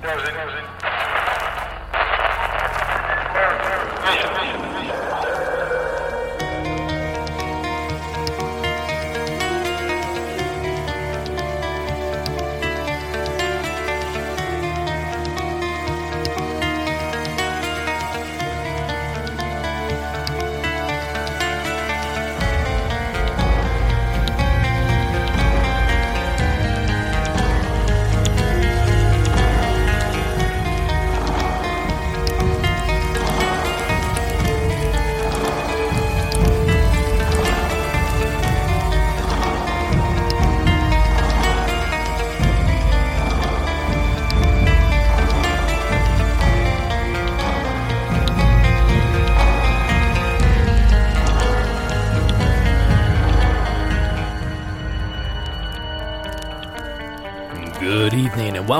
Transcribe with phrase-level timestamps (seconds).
[0.00, 0.87] Good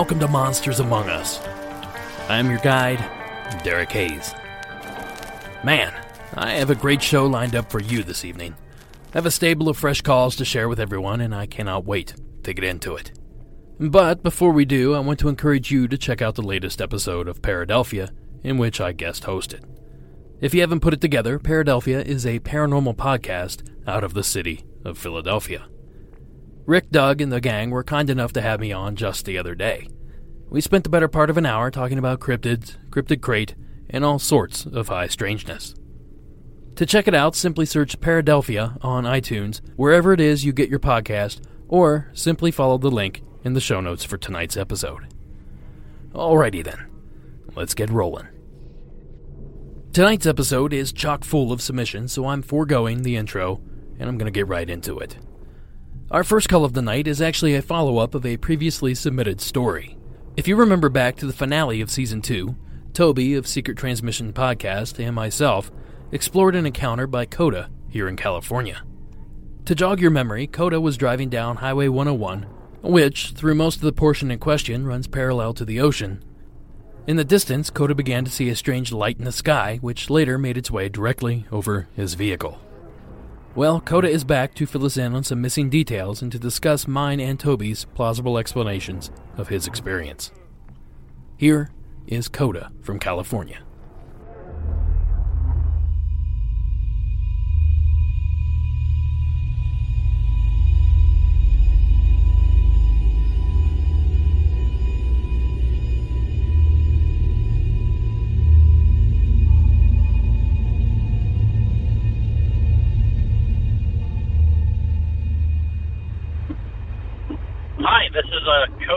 [0.09, 1.39] welcome to Monsters Among Us.
[2.31, 2.97] I'm your guide,
[3.63, 4.35] Derek Hayes.
[5.63, 5.93] Man,
[6.33, 8.57] I have a great show lined up for you this evening.
[9.13, 12.15] I have a stable of fresh calls to share with everyone, and I cannot wait
[12.45, 13.13] to get into it.
[13.79, 17.29] But before we do, I want to encourage you to check out the latest episode
[17.29, 18.11] of Paradelphia,
[18.43, 19.65] in which I guest hosted.
[20.41, 24.65] If you haven't put it together, Paradelphia is a paranormal podcast out of the city
[24.87, 25.67] of Philadelphia.
[26.65, 29.55] Rick, Doug, and the gang were kind enough to have me on just the other
[29.55, 29.87] day.
[30.51, 33.55] We spent the better part of an hour talking about cryptids, cryptid crate,
[33.91, 35.75] and all sorts of high strangeness.
[36.77, 40.79] To check it out, simply search Paradelphia on iTunes, wherever it is you get your
[40.79, 45.13] podcast, or simply follow the link in the show notes for tonight's episode.
[46.13, 46.87] Alrighty then,
[47.55, 48.29] let's get rolling.
[49.93, 53.61] Tonight's episode is chock full of submissions, so I'm foregoing the intro
[53.99, 55.19] and I'm going to get right into it.
[56.11, 59.41] Our first call of the night is actually a follow up of a previously submitted
[59.43, 59.98] story.
[60.39, 62.55] If you remember back to the finale of Season 2,
[62.93, 65.73] Toby of Secret Transmission Podcast and myself
[66.13, 68.85] explored an encounter by Coda here in California.
[69.65, 72.45] To jog your memory, Coda was driving down Highway 101,
[72.83, 76.23] which, through most of the portion in question, runs parallel to the ocean.
[77.09, 80.39] In the distance, Coda began to see a strange light in the sky, which later
[80.39, 82.61] made its way directly over his vehicle.
[83.59, 86.87] Well, Coda is back to fill us in on some missing details and to discuss
[86.87, 90.31] mine and Toby's plausible explanations of his experience.
[91.37, 91.73] Here
[92.07, 93.65] is Coda from California.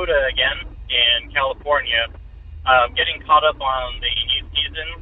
[0.10, 2.08] Uh, again in California.
[2.62, 5.02] Um, getting caught up on the new season,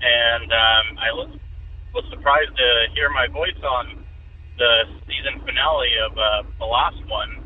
[0.00, 1.30] and um, I was,
[1.92, 4.04] was surprised to hear my voice on
[4.56, 4.72] the
[5.04, 7.44] season finale of uh, the last one.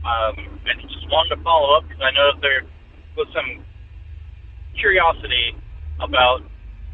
[0.00, 2.62] Um, and just wanted to follow up because I know there
[3.18, 3.66] was some
[4.78, 5.58] curiosity
[6.00, 6.40] about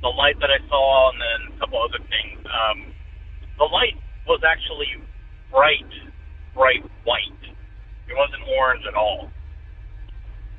[0.02, 2.40] the light that I saw, and then a couple other things.
[2.48, 2.92] Um,
[3.58, 3.96] the light
[4.26, 4.88] was actually
[5.52, 5.86] bright,
[6.54, 7.42] bright white.
[8.08, 9.30] It wasn't orange at all.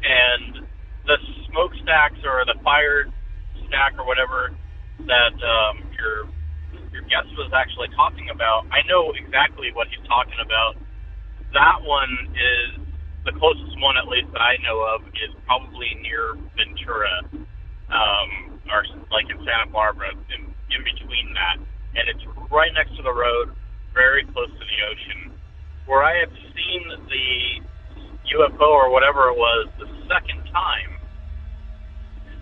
[0.08, 0.64] And
[1.04, 1.18] the
[1.52, 3.12] smokestacks or the fire
[3.68, 4.56] stack or whatever
[5.04, 6.32] that um, your
[6.96, 10.80] your guest was actually talking about, I know exactly what he's talking about.
[11.52, 12.88] That one is
[13.28, 17.28] the closest one, at least that I know of, is probably near Ventura,
[17.92, 21.60] um, or like in Santa Barbara, in, in between that,
[22.00, 23.52] and it's right next to the road,
[23.94, 25.38] very close to the ocean
[25.88, 27.64] where I had seen the
[28.36, 30.98] UFO or whatever it was the second time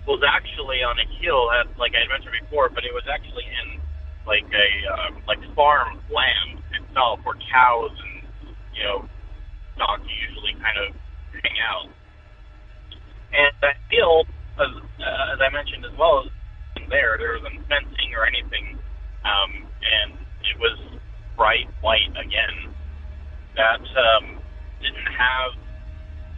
[0.07, 3.45] was actually on a hill, at, like I had mentioned before, but it was actually
[3.45, 3.81] in
[4.25, 9.05] like a uh, like farm land itself, where cows and you know
[9.77, 10.95] dogs usually kind of
[11.41, 11.89] hang out.
[13.35, 14.23] And that hill,
[14.61, 14.71] as,
[15.01, 16.29] uh, as I mentioned as well,
[16.89, 18.77] there there wasn't fencing or anything,
[19.25, 20.13] um, and
[20.45, 20.77] it was
[21.35, 22.73] bright white again
[23.57, 24.37] that um,
[24.81, 25.57] didn't have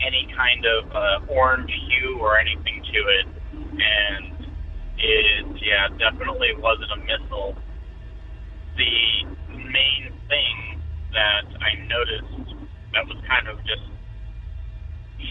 [0.06, 4.48] any kind of uh, orange hue or anything to it, and
[4.98, 7.56] it yeah definitely wasn't a missile.
[8.78, 10.82] The main thing
[11.14, 12.56] that I noticed
[12.94, 13.86] that was kind of just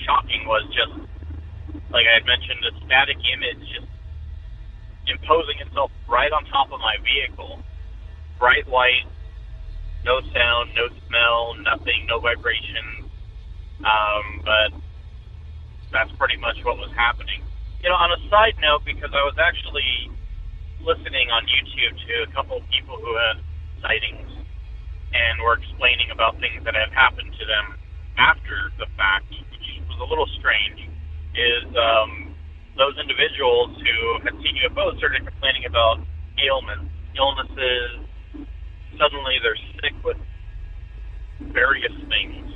[0.05, 1.07] shocking was just
[1.91, 3.89] like I had mentioned, the static image just
[5.07, 7.63] imposing itself right on top of my vehicle,
[8.39, 9.07] bright white,
[10.05, 12.96] no sound, no smell, nothing, no vibration.
[13.85, 14.71] Um, but
[15.93, 17.43] that's pretty much what was happening.
[17.83, 20.11] You know, on a side note, because I was actually
[20.81, 23.37] listening on YouTube to a couple of people who had
[23.83, 24.31] sightings
[25.13, 27.79] and were explaining about things that had happened to them
[28.19, 30.89] after the fact, which was a little strange,
[31.37, 32.35] is um,
[32.77, 36.01] those individuals who had seen UFOs started complaining about
[36.41, 38.05] ailments, illnesses.
[38.97, 40.17] Suddenly they're sick with
[41.53, 42.56] various things.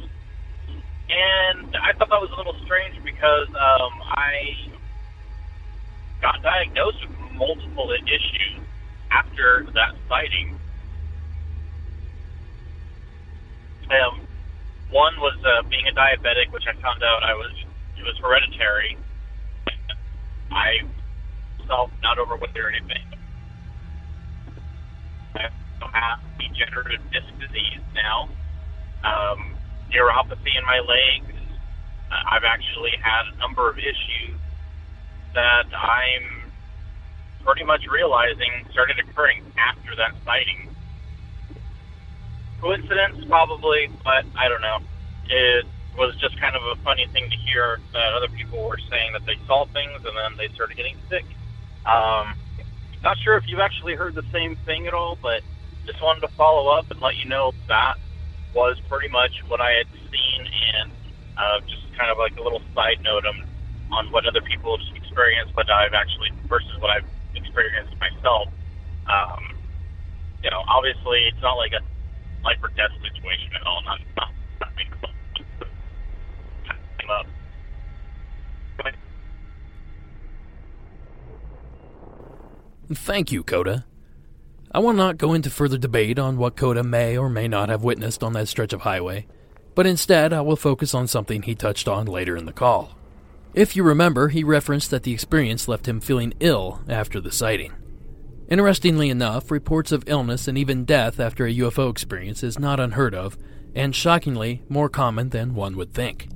[1.10, 4.70] And I thought that was a little strange because um, I
[6.22, 8.62] got diagnosed with multiple issues
[9.10, 10.58] after that sighting.
[13.90, 14.22] Um,
[14.90, 17.52] one was uh, being a diabetic, which I found out I was
[17.98, 18.96] it was hereditary.
[20.50, 20.86] I
[21.70, 23.06] myself not overweight or anything.
[25.34, 25.46] I
[25.80, 28.28] also have degenerative disc disease now,
[29.04, 29.56] um,
[29.90, 31.34] neuropathy in my legs.
[32.10, 34.38] Uh, I've actually had a number of issues
[35.34, 36.50] that I'm
[37.44, 40.74] pretty much realizing started occurring after that sighting.
[42.60, 44.78] Coincidence, probably, but I don't know.
[45.28, 45.64] It
[45.96, 49.24] was just kind of a funny thing to hear that other people were saying that
[49.24, 51.24] they saw things and then they started getting sick.
[51.86, 52.34] Um,
[53.02, 55.42] not sure if you've actually heard the same thing at all, but
[55.86, 57.96] just wanted to follow up and let you know that
[58.54, 60.90] was pretty much what I had seen and
[61.36, 63.46] uh, just kind of like a little side note on,
[63.92, 68.48] on what other people have experienced, but I've actually versus what I've experienced myself.
[69.06, 69.54] Um,
[70.42, 71.80] you know, obviously it's not like a
[72.44, 73.82] life or death situation at all.
[73.84, 74.32] Not, not,
[77.06, 77.26] not.
[82.92, 83.84] Thank you, Coda.
[84.72, 87.82] I will not go into further debate on what Coda may or may not have
[87.82, 89.26] witnessed on that stretch of highway,
[89.74, 92.96] but instead I will focus on something he touched on later in the call.
[93.52, 97.72] If you remember, he referenced that the experience left him feeling ill after the sighting.
[98.48, 103.14] Interestingly enough, reports of illness and even death after a UFO experience is not unheard
[103.14, 103.36] of,
[103.74, 106.28] and shockingly, more common than one would think.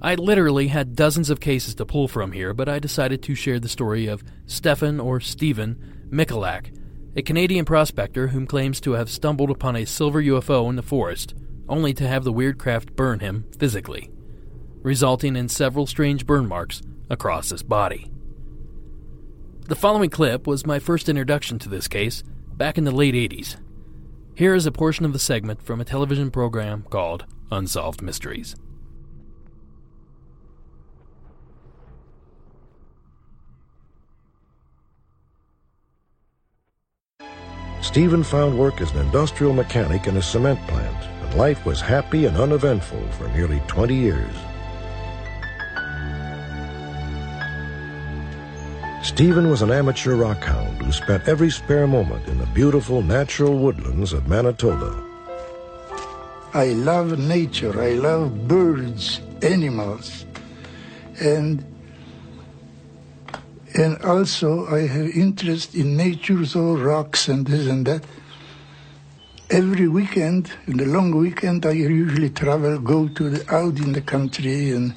[0.00, 3.60] I literally had dozens of cases to pull from here, but I decided to share
[3.60, 6.70] the story of Stefan or Stephen Michalak,
[7.16, 11.34] a Canadian prospector whom claims to have stumbled upon a silver UFO in the forest,
[11.68, 14.10] only to have the weird craft burn him physically,
[14.82, 18.10] resulting in several strange burn marks across his body.
[19.66, 22.22] The following clip was my first introduction to this case
[22.52, 23.56] back in the late 80s.
[24.34, 28.56] Here is a portion of the segment from a television program called Unsolved Mysteries.
[37.84, 42.24] Stephen found work as an industrial mechanic in a cement plant, and life was happy
[42.24, 44.34] and uneventful for nearly 20 years.
[49.02, 54.14] Stephen was an amateur rockhound who spent every spare moment in the beautiful natural woodlands
[54.14, 54.98] of Manitoba.
[56.54, 60.24] I love nature, I love birds, animals,
[61.20, 61.62] and
[63.74, 68.04] and also I have interest in nature, so rocks and this and that.
[69.50, 74.00] Every weekend, in the long weekend, I usually travel, go to the, out in the
[74.00, 74.94] country and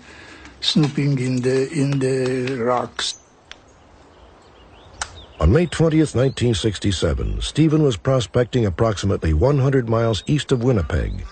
[0.62, 3.20] snooping in the in the rocks.
[5.40, 11.26] On May 20th, 1967, Stephen was prospecting approximately 100 miles east of Winnipeg.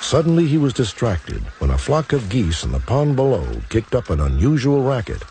[0.00, 4.10] Suddenly, he was distracted when a flock of geese in the pond below kicked up
[4.10, 5.22] an unusual racket.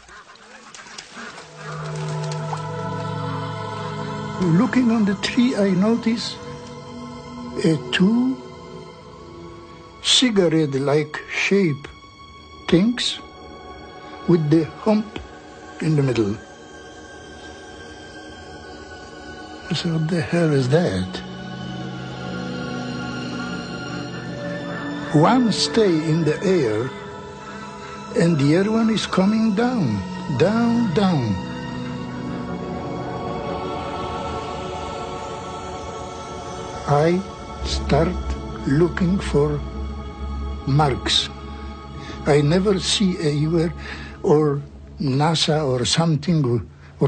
[4.39, 6.36] Looking on the tree, I notice
[7.65, 8.38] a two
[10.03, 11.88] cigarette-like shape
[12.67, 13.20] things
[14.27, 15.20] with the hump
[15.82, 16.38] in the middle.
[19.70, 21.22] I said, what the hell is that?
[25.15, 26.89] One stay in the air
[28.22, 29.98] and the other one is coming down,
[30.38, 31.47] down, down.
[36.89, 37.22] I
[37.65, 38.15] start
[38.65, 39.60] looking for
[40.65, 41.27] marks.
[42.25, 43.74] I never see a anywhere
[44.24, 44.62] or
[45.01, 46.65] NASA or something
[47.01, 47.06] uh,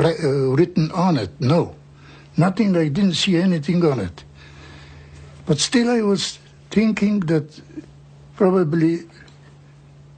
[0.57, 1.31] written on it.
[1.39, 1.75] No.
[2.35, 4.25] Nothing, I didn't see anything on it.
[5.45, 6.39] But still, I was
[6.71, 7.61] thinking that
[8.35, 9.07] probably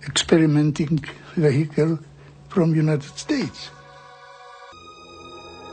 [0.07, 1.99] experimenting vehicle
[2.49, 3.69] from United States.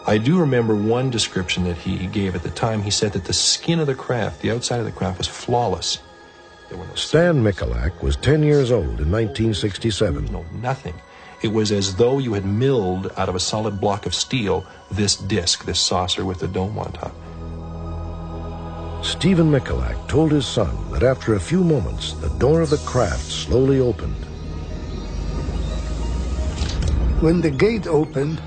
[0.09, 2.81] I do remember one description that he gave at the time.
[2.81, 5.99] He said that the skin of the craft, the outside of the craft, was flawless.
[6.95, 10.33] Stan Michalak was 10 years old in 1967.
[10.33, 10.95] No, nothing.
[11.43, 15.15] It was as though you had milled out of a solid block of steel this
[15.15, 17.15] disc, this saucer with the dome on top.
[19.05, 23.31] Stephen Michalak told his son that after a few moments, the door of the craft
[23.31, 24.25] slowly opened.
[27.21, 28.41] When the gate opened,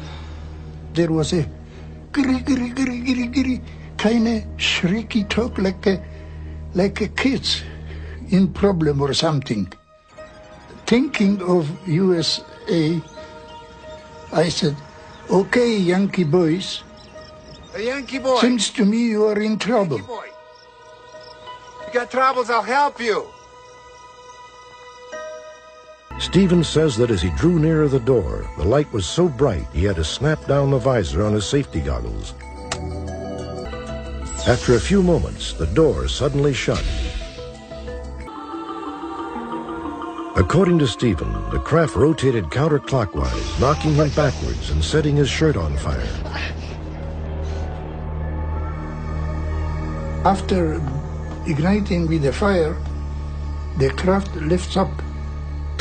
[0.93, 1.45] there was a
[2.13, 3.61] giri giri giri giri giri
[3.97, 6.01] kind of shrieky talk like a
[6.73, 7.63] like a kids
[8.29, 9.67] in problem or something.
[10.85, 13.01] Thinking of USA,
[14.33, 14.75] I said,
[15.29, 16.83] "Okay, Yankee boys,
[17.75, 18.39] A Yankee boy.
[18.41, 20.27] seems to me you are in trouble." Yankee boy.
[21.87, 23.27] You got troubles, I'll help you.
[26.21, 29.83] Stephen says that as he drew nearer the door, the light was so bright he
[29.83, 32.35] had to snap down the visor on his safety goggles.
[34.47, 36.85] After a few moments, the door suddenly shut.
[40.35, 45.75] According to Stephen, the craft rotated counterclockwise, knocking him backwards and setting his shirt on
[45.77, 46.07] fire.
[50.23, 50.75] After
[51.47, 52.77] igniting with the fire,
[53.79, 54.91] the craft lifts up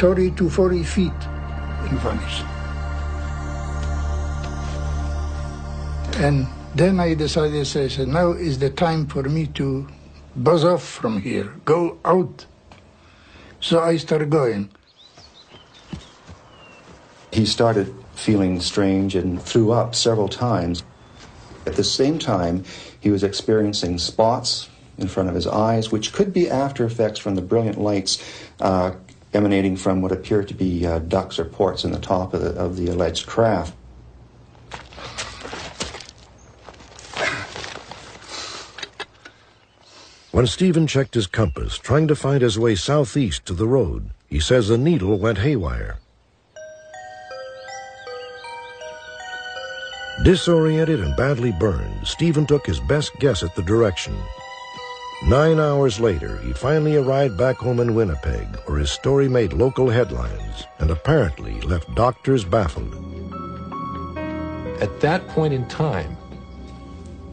[0.00, 2.42] 30 to 40 feet and vanished.
[6.16, 9.87] And then I decided, I said, now is the time for me to
[10.37, 12.47] buzz off from here, go out.
[13.61, 14.71] So I started going.
[17.30, 20.83] He started feeling strange and threw up several times.
[21.66, 22.64] At the same time,
[23.00, 27.35] he was experiencing spots in front of his eyes, which could be after effects from
[27.35, 28.23] the brilliant lights
[28.62, 28.92] uh,
[29.33, 32.51] emanating from what appeared to be uh, ducts or ports in the top of the,
[32.51, 33.75] of the alleged craft.
[40.33, 44.41] When Stephen checked his compass, trying to find his way southeast to the road, he
[44.41, 45.99] says the needle went haywire.
[50.25, 54.17] Disoriented and badly burned, Stephen took his best guess at the direction.
[55.27, 59.91] Nine hours later, he finally arrived back home in Winnipeg, where his story made local
[59.91, 62.95] headlines and apparently left doctors baffled.
[64.81, 66.17] At that point in time,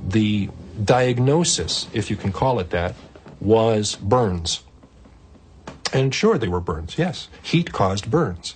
[0.06, 0.50] the
[0.84, 2.94] diagnosis, if you can call it that,
[3.40, 4.64] was burns.
[5.94, 7.30] And sure, they were burns, yes.
[7.42, 8.56] Heat caused burns.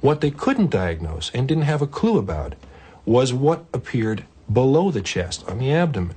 [0.00, 2.54] What they couldn't diagnose and didn't have a clue about
[3.04, 6.16] was what appeared below the chest, on the abdomen.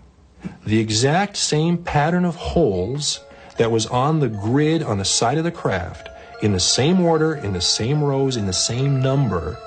[0.66, 3.20] The exact same pattern of holes
[3.58, 6.10] that was on the grid on the side of the craft,
[6.42, 9.58] in the same order, in the same rows, in the same number,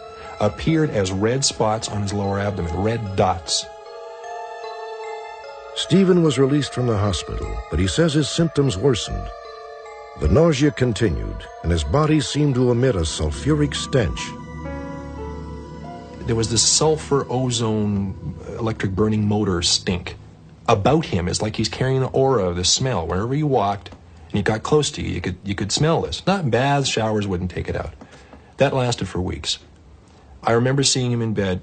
[0.40, 3.64] appeared as red spots on his lower abdomen, red dots.
[5.76, 9.30] Stephen was released from the hospital, but he says his symptoms worsened.
[10.20, 14.20] The nausea continued, and his body seemed to emit a sulfuric stench.
[16.26, 20.16] There was this sulfur ozone electric burning motor stink
[20.68, 21.28] about him.
[21.28, 23.06] It's like he's carrying an aura of this smell.
[23.06, 26.24] Wherever you walked and he got close to you, you could you could smell this.
[26.26, 27.94] Not baths, showers wouldn't take it out.
[28.58, 29.58] That lasted for weeks.
[30.42, 31.62] I remember seeing him in bed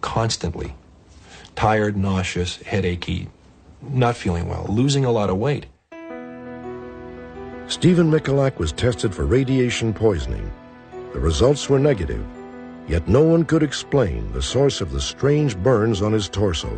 [0.00, 0.74] constantly.
[1.54, 3.28] Tired, nauseous, headachy,
[3.80, 5.66] not feeling well, losing a lot of weight.
[7.68, 10.50] Stephen Michalak was tested for radiation poisoning.
[11.12, 12.24] The results were negative,
[12.88, 16.70] yet no one could explain the source of the strange burns on his torso.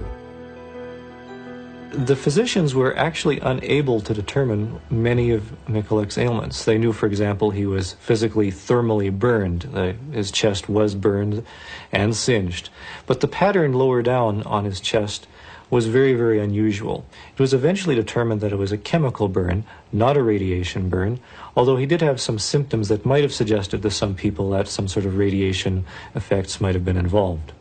[1.93, 6.65] The physicians were actually unable to determine many of Michalak's ailments.
[6.65, 9.69] They knew, for example, he was physically thermally burned.
[9.73, 11.45] Uh, his chest was burned
[11.93, 12.69] and singed.
[13.07, 15.27] But the pattern lower down on his chest
[15.71, 17.07] was very, very unusual.
[17.33, 21.19] It was eventually determined that it was a chemical burn, not a radiation burn,
[21.57, 24.87] although he did have some symptoms that might have suggested to some people that some
[24.87, 27.53] sort of radiation effects might have been involved.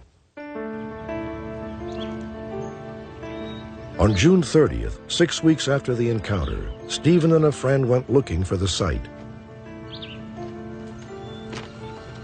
[3.97, 8.57] On June 30th, six weeks after the encounter, Stephen and a friend went looking for
[8.57, 9.01] the site.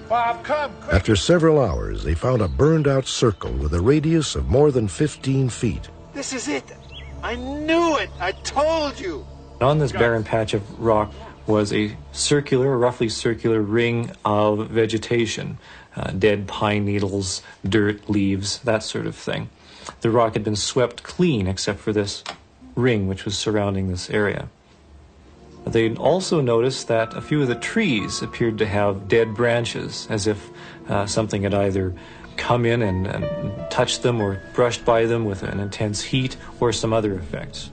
[0.10, 0.94] Bob, come, quick.
[0.94, 4.90] After several hours, they found a burned out circle with a radius of more than
[4.90, 5.88] 15 feet.
[6.14, 6.76] This is it.
[7.24, 8.10] I knew it.
[8.20, 9.26] I told you.
[9.62, 11.14] On this barren patch of rock
[11.48, 15.58] was a circular, roughly circular ring of vegetation
[15.96, 19.50] uh, dead pine needles, dirt, leaves, that sort of thing.
[20.02, 22.24] The rock had been swept clean except for this
[22.76, 24.50] ring which was surrounding this area.
[25.66, 30.26] They also noticed that a few of the trees appeared to have dead branches, as
[30.26, 30.50] if
[30.90, 31.94] uh, something had either
[32.36, 36.74] come in and, and touched them or brushed by them with an intense heat or
[36.74, 37.70] some other effects.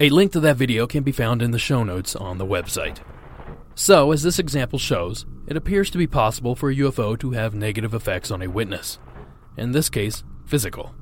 [0.00, 2.98] A link to that video can be found in the show notes on the website.
[3.80, 7.54] So, as this example shows, it appears to be possible for a UFO to have
[7.54, 8.98] negative effects on a witness.
[9.56, 10.96] In this case, physical.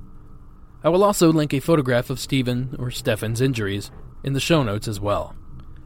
[0.85, 3.91] I will also link a photograph of Stephen or Stefan's injuries
[4.23, 5.35] in the show notes as well.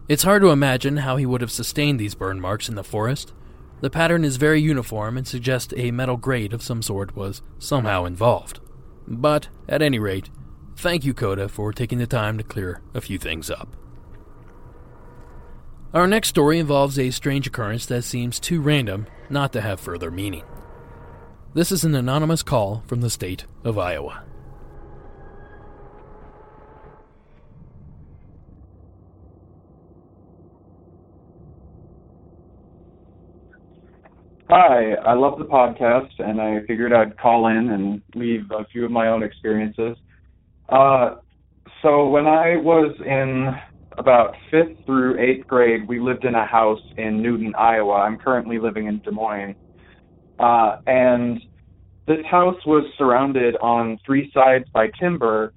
[0.08, 3.34] It's hard to imagine how he would have sustained these burn marks in the forest.
[3.82, 8.04] The pattern is very uniform and suggests a metal grate of some sort was somehow
[8.04, 8.58] involved.
[9.06, 10.28] But, at any rate,
[10.74, 13.76] thank you, Coda, for taking the time to clear a few things up.
[15.92, 20.12] Our next story involves a strange occurrence that seems too random not to have further
[20.12, 20.44] meaning.
[21.52, 24.22] This is an anonymous call from the state of Iowa.
[34.48, 38.84] Hi, I love the podcast, and I figured I'd call in and leave a few
[38.84, 39.96] of my own experiences.
[40.68, 41.16] Uh,
[41.82, 43.56] so, when I was in
[43.98, 47.94] about fifth through eighth grade, we lived in a house in Newton, Iowa.
[47.94, 49.56] I'm currently living in Des Moines.
[50.38, 51.40] Uh, and
[52.06, 55.52] this house was surrounded on three sides by timber,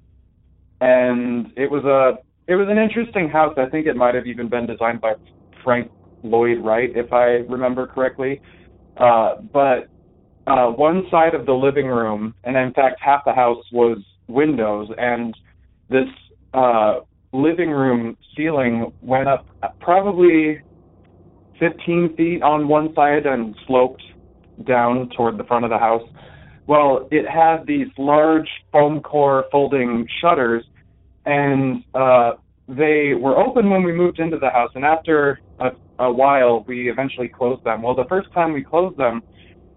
[0.80, 3.54] and it was a it was an interesting house.
[3.56, 5.14] I think it might have even been designed by
[5.62, 5.90] Frank
[6.22, 8.42] Lloyd Wright, if I remember correctly.
[8.98, 9.88] Uh, but
[10.46, 13.98] uh, one side of the living room, and in fact half the house was
[14.28, 15.34] windows, and
[15.88, 16.08] this
[16.52, 17.00] uh,
[17.34, 19.46] living room ceiling went up
[19.80, 20.60] probably
[21.58, 24.02] 15 feet on one side and sloped
[24.66, 26.02] down toward the front of the house.
[26.66, 30.64] Well, it had these large foam core folding shutters,
[31.26, 32.32] and uh,
[32.68, 34.70] they were open when we moved into the house.
[34.74, 37.82] And after a, a while, we eventually closed them.
[37.82, 39.22] Well, the first time we closed them,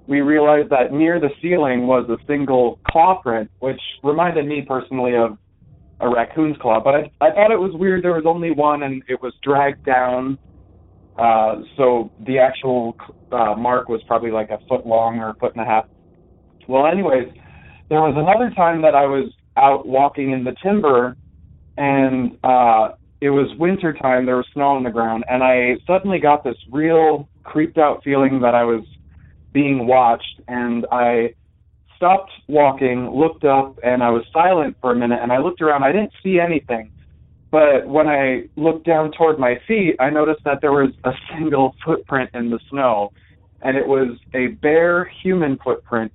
[0.07, 5.15] we realized that near the ceiling was a single claw print, which reminded me personally
[5.15, 5.37] of
[5.99, 6.79] a raccoon's claw.
[6.83, 9.85] But I, I thought it was weird there was only one and it was dragged
[9.85, 10.37] down.
[11.17, 12.95] Uh, so the actual
[13.31, 15.85] uh, mark was probably like a foot long or a foot and a half.
[16.67, 17.29] Well, anyways,
[17.89, 21.17] there was another time that I was out walking in the timber
[21.77, 22.89] and uh,
[23.21, 24.25] it was winter time.
[24.25, 28.41] There was snow on the ground, and I suddenly got this real creeped out feeling
[28.41, 28.83] that I was
[29.53, 31.33] being watched, and I
[31.97, 35.83] stopped walking, looked up, and I was silent for a minute, and I looked around.
[35.83, 36.91] I didn't see anything.
[37.51, 41.75] But when I looked down toward my feet, I noticed that there was a single
[41.83, 43.11] footprint in the snow,
[43.61, 46.11] and it was a bare human footprint,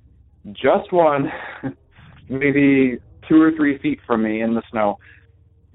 [0.51, 1.31] just one,
[2.29, 4.99] maybe two or three feet from me in the snow.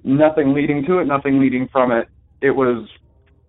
[0.04, 2.08] Nothing leading to it, nothing leading from it.
[2.40, 2.88] It was,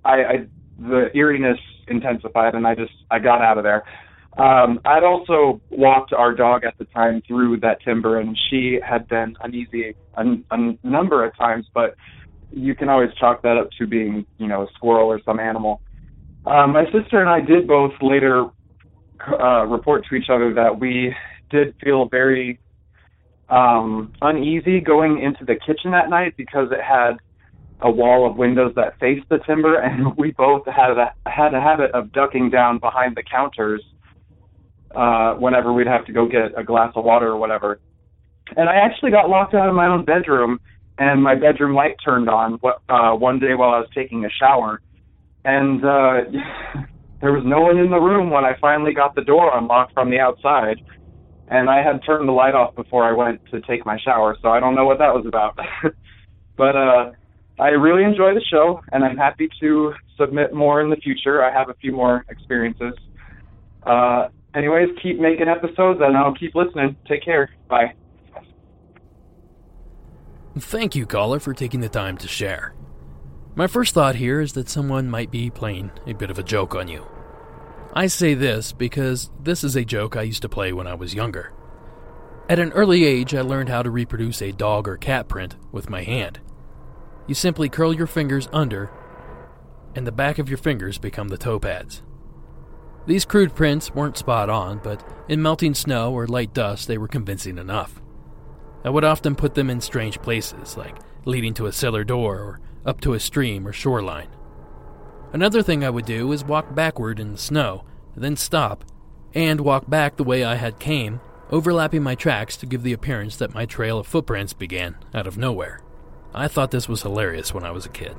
[0.04, 0.46] I, I
[0.80, 3.84] the eeriness intensified, and I just I got out of there.
[4.38, 9.08] Um, I'd also walked our dog at the time through that timber, and she had
[9.08, 11.96] been uneasy a, a number of times, but
[12.52, 15.82] you can always chalk that up to being, you know, a squirrel or some animal.
[16.46, 18.46] Um, my sister and I did both later
[19.28, 21.14] uh, report to each other that we
[21.50, 22.60] did feel very
[23.50, 27.18] um, uneasy going into the kitchen that night because it had
[27.82, 31.62] a wall of windows that faced the timber, and we both had a had a
[31.62, 33.84] habit of ducking down behind the counters
[34.96, 37.80] uh, whenever we'd have to go get a glass of water or whatever.
[38.56, 40.60] And I actually got locked out of my own bedroom,
[40.98, 44.82] and my bedroom light turned on uh, one day while I was taking a shower,
[45.46, 46.22] and uh,
[47.22, 50.10] there was no one in the room when I finally got the door unlocked from
[50.10, 50.78] the outside.
[51.52, 54.50] And I had turned the light off before I went to take my shower, so
[54.50, 55.58] I don't know what that was about.
[56.58, 57.12] but uh,
[57.60, 61.44] I really enjoy the show, and I'm happy to submit more in the future.
[61.44, 62.94] I have a few more experiences.
[63.82, 66.96] Uh, anyways, keep making episodes, and I'll keep listening.
[67.08, 67.50] Take care.
[67.68, 67.94] Bye.
[70.58, 72.74] Thank you, caller, for taking the time to share.
[73.56, 76.76] My first thought here is that someone might be playing a bit of a joke
[76.76, 77.06] on you.
[77.94, 81.16] I say this because this is a joke I used to play when I was
[81.16, 81.54] younger.
[82.48, 85.90] At an early age, I learned how to reproduce a dog or cat print with
[85.90, 86.40] my hand.
[87.28, 88.92] You simply curl your fingers under,
[89.96, 92.02] and the back of your fingers become the toe pads.
[93.06, 97.08] These crude prints weren't spot on, but in melting snow or light dust, they were
[97.08, 98.02] convincing enough.
[98.84, 102.60] I would often put them in strange places, like leading to a cellar door or
[102.86, 104.30] up to a stream or shoreline.
[105.34, 107.84] Another thing I would do is walk backward in the snow,
[108.16, 108.86] then stop,
[109.34, 113.36] and walk back the way I had came, overlapping my tracks to give the appearance
[113.38, 115.82] that my trail of footprints began out of nowhere.
[116.34, 118.16] I thought this was hilarious when I was a kid.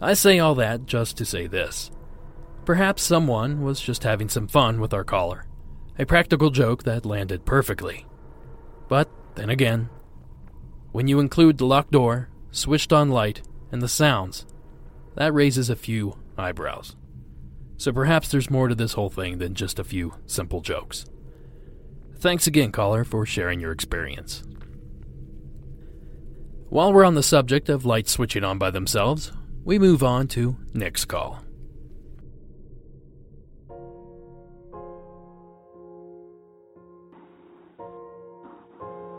[0.00, 1.90] I say all that just to say this.
[2.70, 5.44] Perhaps someone was just having some fun with our caller,
[5.98, 8.06] a practical joke that landed perfectly.
[8.86, 9.90] But then again,
[10.92, 14.46] when you include the locked door, switched on light, and the sounds,
[15.16, 16.94] that raises a few eyebrows.
[17.76, 21.06] So perhaps there's more to this whole thing than just a few simple jokes.
[22.20, 24.44] Thanks again, caller, for sharing your experience.
[26.68, 29.32] While we're on the subject of lights switching on by themselves,
[29.64, 31.42] we move on to Nick's call.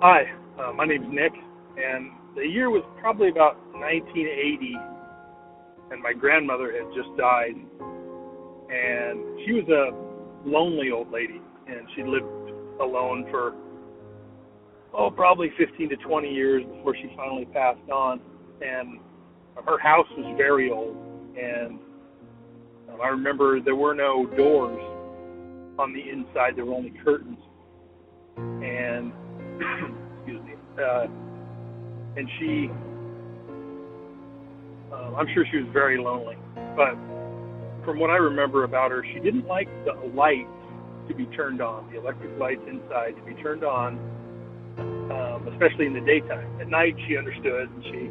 [0.04, 0.24] Hi,
[0.58, 1.32] uh, my name's Nick,
[1.78, 4.74] and the year was probably about 1980,
[5.92, 12.02] and my grandmother had just died, and she was a lonely old lady, and she
[12.02, 12.26] lived
[12.82, 13.54] alone for
[14.98, 18.20] oh probably 15 to 20 years before she finally passed on,
[18.60, 18.98] and
[19.68, 20.98] her house was very old,
[21.38, 21.78] and
[22.92, 24.82] um, I remember there were no doors
[25.78, 27.38] on the inside; there were only curtains,
[28.36, 29.14] and
[29.62, 31.08] excuse me, uh,
[32.18, 32.70] and she,
[34.92, 36.38] uh, I'm sure she was very lonely.
[36.76, 36.96] But
[37.86, 40.50] from what I remember about her, she didn't like the lights
[41.08, 43.98] to be turned on, the electric lights inside to be turned on,
[45.12, 46.48] um, especially in the daytime.
[46.62, 48.10] At night, she understood and she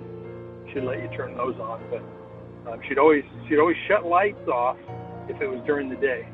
[0.73, 2.03] she'd let you turn those on, but
[2.71, 4.77] um, she'd always she'd always shut lights off
[5.29, 6.29] if it was during the day.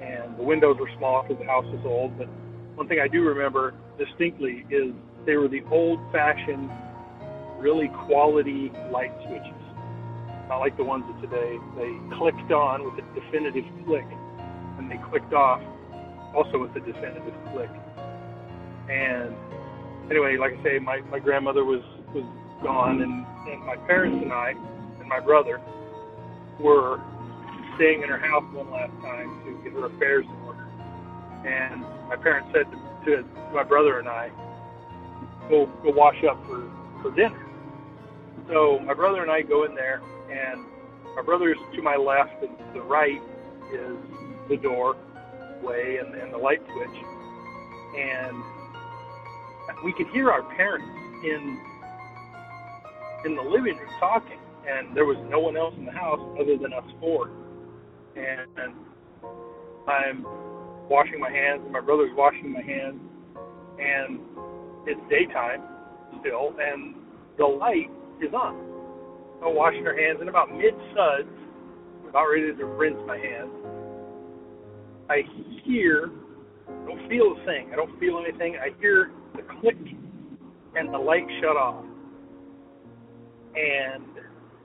[0.00, 2.28] And the windows were small because the house was old, but
[2.78, 4.94] one thing I do remember distinctly is
[5.26, 6.70] they were the old-fashioned,
[7.58, 9.62] really quality light switches,
[10.48, 11.58] not like the ones of today.
[11.74, 14.06] They clicked on with a definitive click,
[14.78, 15.60] and they clicked off
[16.36, 17.70] also with a definitive click.
[18.88, 19.34] And
[20.08, 21.82] anyway, like I say, my, my grandmother was
[22.14, 22.24] was
[22.62, 24.50] gone, and, and my parents and I
[25.00, 25.60] and my brother
[26.60, 27.02] were
[27.74, 30.24] staying in her house one last time to get her affairs.
[31.46, 34.30] And my parents said to, to my brother and I,
[35.48, 36.70] "Go go wash up for
[37.02, 37.46] for dinner."
[38.48, 40.64] So my brother and I go in there, and
[41.16, 43.20] my brother's to my left, and to the right
[43.72, 43.96] is
[44.48, 44.96] the door
[45.62, 47.04] way and, and the light switch,
[47.98, 48.42] and
[49.84, 50.86] we could hear our parents
[51.24, 51.58] in
[53.24, 56.56] in the living room talking, and there was no one else in the house other
[56.56, 57.30] than us four.
[58.16, 58.74] And, and
[59.86, 60.26] I'm
[60.88, 63.00] washing my hands, and my brother's washing my hands,
[63.78, 64.20] and
[64.86, 65.62] it's daytime
[66.20, 66.94] still, and
[67.36, 68.56] the light is on.
[69.44, 71.28] I'm washing our hands, and about mid suds,
[72.08, 73.52] about ready to rinse my hands,
[75.10, 75.22] I
[75.64, 76.10] hear,
[76.68, 77.70] I don't feel a thing.
[77.72, 78.56] I don't feel anything.
[78.56, 79.76] I hear the click,
[80.74, 81.84] and the light shut off.
[83.54, 84.04] And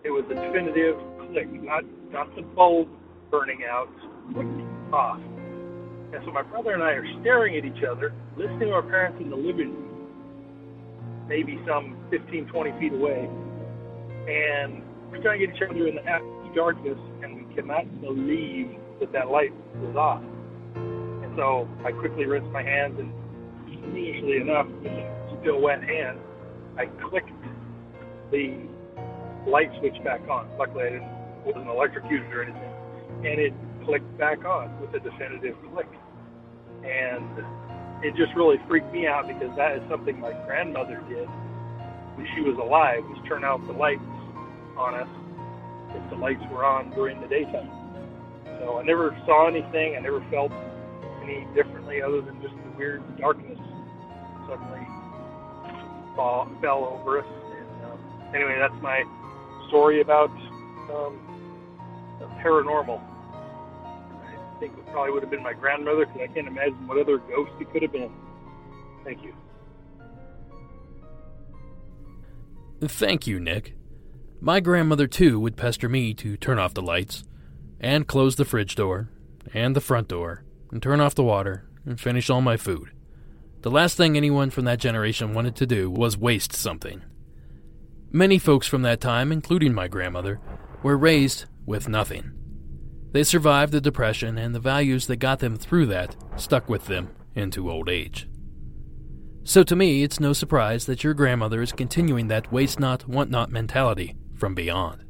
[0.04, 0.98] it was a definitive
[1.32, 2.90] click, not not the bulb
[3.32, 3.88] burning out,
[4.34, 4.48] click
[4.92, 5.20] off.
[6.13, 9.17] And so my brother and I are staring at each other, listening to our parents
[9.19, 13.28] in the living room, maybe some 15, 20 feet away.
[14.30, 19.12] And we're staring at each other in the absolute darkness, and we cannot believe that
[19.12, 20.21] that light was off.
[20.76, 23.12] And so I quickly rinsed my hands, and
[23.89, 26.19] strangely enough, with a still wet hand,
[26.78, 27.34] I clicked
[28.32, 28.69] the
[29.47, 30.47] light switch back on.
[30.60, 31.13] Luckily, I didn't
[31.45, 32.73] wasn't electrocuted or anything,
[33.26, 33.54] and it
[33.86, 35.89] clicked back on with a definitive click.
[36.84, 41.28] And it just really freaked me out because that is something my grandmother did
[42.15, 44.04] when she was alive, was turn out the lights
[44.78, 45.10] on us
[45.96, 47.69] if the lights were on during the daytime.
[48.60, 49.96] So I never saw anything.
[49.96, 50.52] I never felt
[51.24, 53.58] any differently other than just the weird darkness
[54.48, 54.84] suddenly
[56.15, 57.26] fall, fell over us.
[57.28, 58.00] And um,
[58.36, 59.04] anyway, that's my
[59.69, 60.30] story about
[60.91, 61.17] um,
[62.43, 63.02] paranormal.
[64.63, 67.52] Think it probably would have been my grandmother because I can't imagine what other ghost
[67.60, 68.10] it could have been.
[69.04, 69.36] Thank you.
[72.80, 73.76] Thank you, Nick.
[74.39, 77.26] My grandmother, too, would pester me to turn off the lights,
[77.82, 79.10] and close the fridge door,
[79.54, 82.89] and the front door, and turn off the water, and finish all my food.
[83.63, 87.02] The last thing anyone from that generation wanted to do was waste something.
[88.13, 90.39] Many folks from that time, including my grandmother,
[90.84, 92.32] were raised with nothing.
[93.13, 97.10] They survived the Depression, and the values that got them through that stuck with them
[97.36, 98.28] into old age.
[99.43, 103.30] So to me, it's no surprise that your grandmother is continuing that waste not, want
[103.30, 105.04] not mentality from beyond.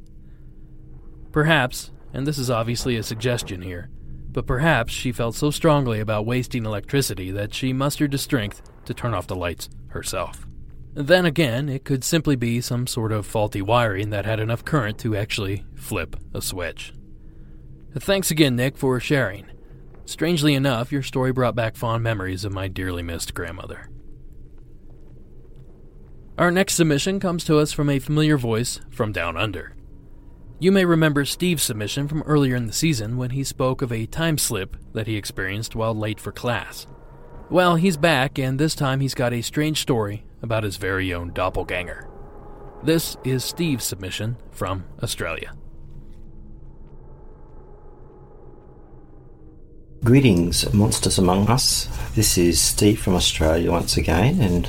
[1.32, 3.88] Perhaps, and this is obviously a suggestion here,
[4.30, 8.92] but perhaps she felt so strongly about wasting electricity that she mustered the strength to
[8.92, 10.46] turn off the lights herself.
[10.92, 14.98] Then again, it could simply be some sort of faulty wiring that had enough current
[14.98, 16.92] to actually flip a switch.
[17.96, 19.46] Thanks again, Nick, for sharing.
[20.04, 23.88] Strangely enough, your story brought back fond memories of my dearly missed grandmother.
[26.36, 29.76] Our next submission comes to us from a familiar voice from down under.
[30.58, 34.06] You may remember Steve's submission from earlier in the season when he spoke of a
[34.06, 36.86] time slip that he experienced while late for class.
[37.50, 41.32] Well, he's back, and this time he's got a strange story about his very own
[41.32, 42.08] doppelganger.
[42.82, 45.52] This is Steve's submission from Australia.
[50.04, 51.88] Greetings, monsters among us.
[52.14, 54.66] This is Steve from Australia once again, and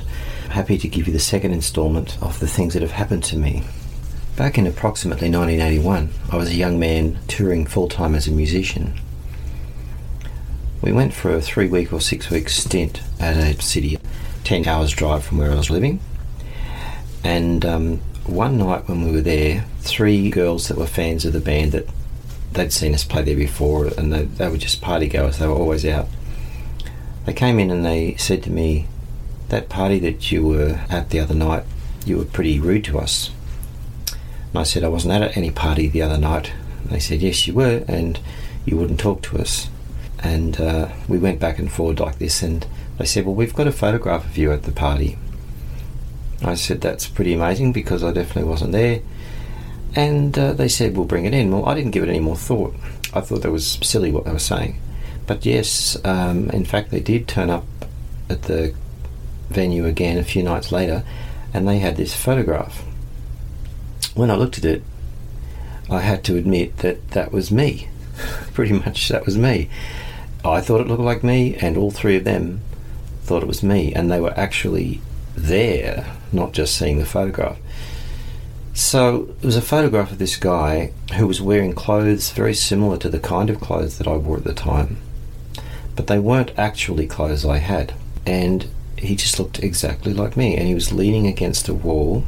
[0.52, 3.66] happy to give you the second instalment of the things that have happened to me.
[4.38, 8.98] Back in approximately 1981, I was a young man touring full time as a musician.
[10.82, 14.00] We went for a three week or six week stint at a city,
[14.46, 16.00] 10 hours drive from where I was living.
[17.26, 21.42] And um, one night when we were there, three girls that were fans of the
[21.42, 21.90] band that
[22.56, 25.54] they'd seen us play there before and they, they were just party goers, they were
[25.54, 26.08] always out.
[27.26, 28.88] They came in and they said to me,
[29.50, 31.64] That party that you were at the other night,
[32.06, 33.32] you were pretty rude to us.
[34.50, 36.54] And I said, I wasn't at any party the other night.
[36.84, 38.20] And they said, Yes, you were, and
[38.66, 39.70] you wouldn't talk to us.
[40.20, 42.66] And uh, we went back and forward like this, and
[42.98, 45.18] they said, Well, we've got a photograph of you at the party.
[46.42, 49.02] I said, That's pretty amazing because I definitely wasn't there.
[49.96, 51.52] And uh, they said, We'll bring it in.
[51.52, 52.76] Well, I didn't give it any more thought.
[53.14, 54.80] I thought that was silly what they were saying.
[55.26, 57.66] But yes, um, in fact, they did turn up
[58.30, 58.76] at the
[59.50, 61.04] venue again a few nights later,
[61.54, 62.84] and they had this photograph.
[64.14, 64.84] When I looked at it,
[65.90, 67.90] I had to admit that that was me.
[68.54, 69.70] Pretty much that was me.
[70.44, 72.62] I thought it looked like me, and all three of them
[73.24, 75.02] thought it was me, and they were actually
[75.36, 77.58] there, not just seeing the photograph.
[78.76, 83.08] So it was a photograph of this guy who was wearing clothes very similar to
[83.08, 84.98] the kind of clothes that I wore at the time,
[85.96, 87.94] but they weren't actually clothes I had.
[88.26, 92.26] And he just looked exactly like me, and he was leaning against a wall,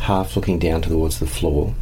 [0.00, 1.74] half looking down towards the floor.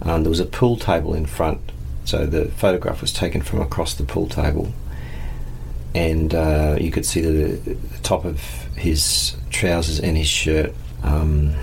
[0.00, 1.60] Um, there was a pool table in front.
[2.06, 4.72] So the photograph was taken from across the pool table,
[5.94, 8.40] and uh, you could see the, the, top of
[8.76, 10.72] his trousers and his shirt,
[11.02, 11.54] um,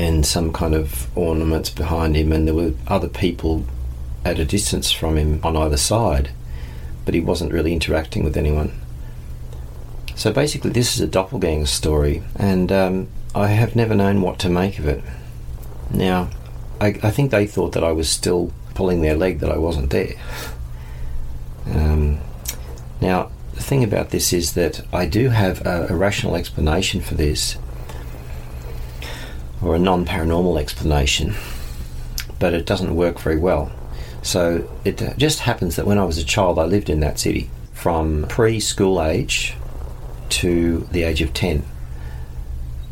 [0.00, 3.66] and some kind of ornaments behind him, and there were other people
[4.24, 6.30] at a distance from him on either side,
[7.04, 8.72] but he wasn't really interacting with anyone.
[10.16, 14.48] So basically, this is a doppelganger story, and um, I have never known what to
[14.48, 15.04] make of it.
[15.90, 16.30] Now,
[16.80, 19.90] I, I think they thought that I was still pulling their leg that I wasn't
[19.90, 20.14] there.
[21.66, 22.20] Um,
[23.02, 27.16] now, the thing about this is that I do have a, a rational explanation for
[27.16, 27.58] this,
[29.62, 31.34] or a non paranormal explanation,
[32.38, 33.70] but it doesn't work very well.
[34.22, 37.18] So it uh, just happens that when I was a child, I lived in that
[37.18, 39.54] city from preschool age
[40.30, 41.64] to the age of 10.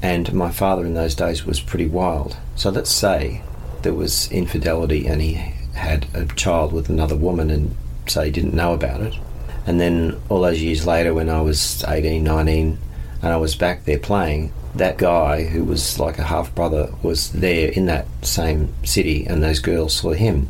[0.01, 2.37] And my father in those days was pretty wild.
[2.57, 3.43] So let's say
[3.83, 5.35] there was infidelity and he
[5.75, 7.77] had a child with another woman and
[8.07, 9.15] say he didn't know about it.
[9.67, 12.79] And then all those years later, when I was 18, 19,
[13.23, 17.33] and I was back there playing, that guy who was like a half brother was
[17.33, 20.49] there in that same city, and those girls saw him.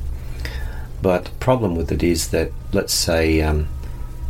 [1.03, 3.69] But the problem with it is that, let's say, um,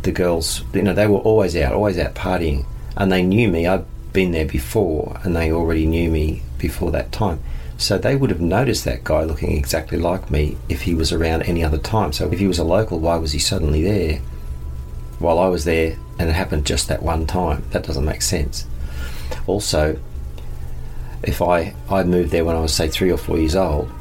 [0.03, 3.67] the girls, you know, they were always out, always out partying, and they knew me.
[3.67, 7.41] I'd been there before, and they already knew me before that time.
[7.77, 11.43] So they would have noticed that guy looking exactly like me if he was around
[11.43, 12.11] any other time.
[12.11, 14.19] So if he was a local, why was he suddenly there
[15.19, 17.63] while I was there and it happened just that one time?
[17.71, 18.65] That doesn't make sense.
[19.47, 19.99] Also,
[21.23, 23.91] if I I moved there when I was say three or four years old,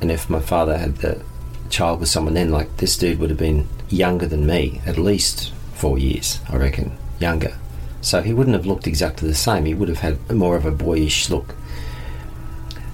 [0.00, 1.22] and if my father had the
[1.68, 5.52] child with someone then, like this dude would have been younger than me, at least
[5.74, 7.56] four years, I reckon, younger.
[8.02, 9.66] So he wouldn't have looked exactly the same.
[9.66, 11.54] He would have had more of a boyish look.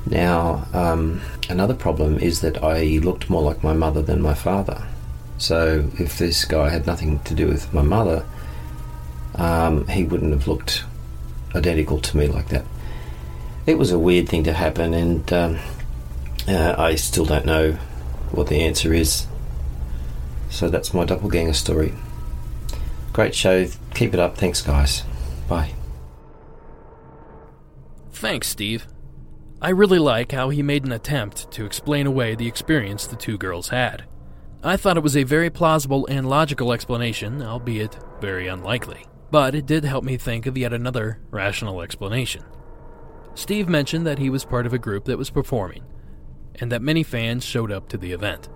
[0.05, 4.83] Now, um, another problem is that I looked more like my mother than my father.
[5.39, 8.25] So, if this guy had nothing to do with my mother,
[9.35, 10.85] um, he wouldn't have looked
[11.55, 12.65] identical to me like that.
[13.67, 15.59] It was a weird thing to happen, and um,
[16.47, 17.73] uh, I still don't know
[18.31, 19.27] what the answer is.
[20.51, 21.93] So, that's my doppelganger story.
[23.13, 23.67] Great show.
[23.95, 24.37] Keep it up.
[24.37, 25.03] Thanks, guys.
[25.49, 25.73] Bye.
[28.13, 28.87] Thanks, Steve.
[29.61, 33.39] I really like how he made an attempt to explain away the experience the two
[33.39, 34.05] girls had.
[34.63, 39.07] I thought it was a very plausible and logical explanation, albeit very unlikely.
[39.31, 42.45] But it did help me think of yet another rational explanation.
[43.35, 45.85] Steve mentioned that he was part of a group that was performing,
[46.61, 48.49] and that many fans showed up to the event.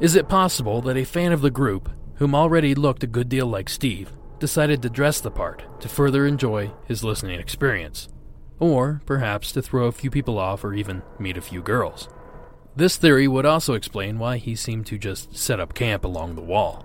[0.00, 3.46] Is it possible that a fan of the group, whom already looked a good deal
[3.46, 8.08] like Steve, decided to dress the part to further enjoy his listening experience,
[8.58, 12.08] or perhaps to throw a few people off or even meet a few girls.
[12.76, 16.42] This theory would also explain why he seemed to just set up camp along the
[16.42, 16.84] wall.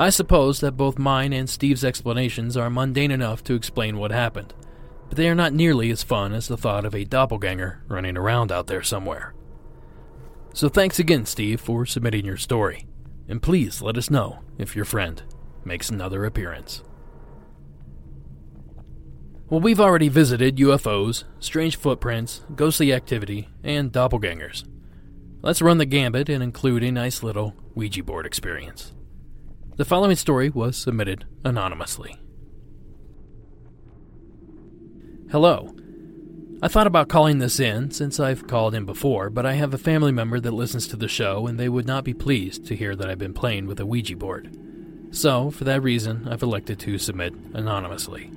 [0.00, 4.54] I suppose that both mine and Steve's explanations are mundane enough to explain what happened,
[5.08, 8.52] but they are not nearly as fun as the thought of a doppelganger running around
[8.52, 9.34] out there somewhere.
[10.54, 12.86] So thanks again, Steve, for submitting your story,
[13.28, 15.20] and please let us know if your friend
[15.64, 16.84] makes another appearance.
[19.50, 24.62] Well, we've already visited UFOs, strange footprints, ghostly activity, and doppelgangers.
[25.42, 28.92] Let's run the gambit and include a nice little Ouija board experience.
[29.78, 32.18] The following story was submitted anonymously.
[35.30, 35.72] Hello.
[36.60, 39.78] I thought about calling this in since I've called in before, but I have a
[39.78, 42.96] family member that listens to the show and they would not be pleased to hear
[42.96, 44.52] that I've been playing with a Ouija board.
[45.12, 48.32] So, for that reason, I've elected to submit anonymously.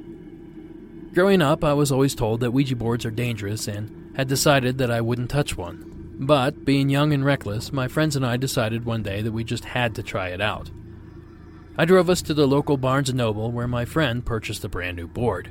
[1.12, 4.92] Growing up, I was always told that Ouija boards are dangerous and had decided that
[4.92, 6.18] I wouldn't touch one.
[6.20, 9.66] But, being young and reckless, my friends and I decided one day that we just
[9.66, 10.70] had to try it out.
[11.78, 14.98] I drove us to the local Barnes & Noble where my friend purchased a brand
[14.98, 15.50] new board.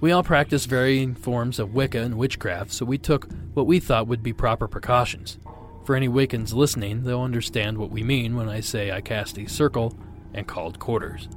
[0.00, 4.08] We all practiced varying forms of Wicca and witchcraft, so we took what we thought
[4.08, 5.38] would be proper precautions.
[5.84, 9.48] For any Wiccans listening, they'll understand what we mean when I say I cast a
[9.48, 9.96] circle
[10.34, 11.28] and called quarters.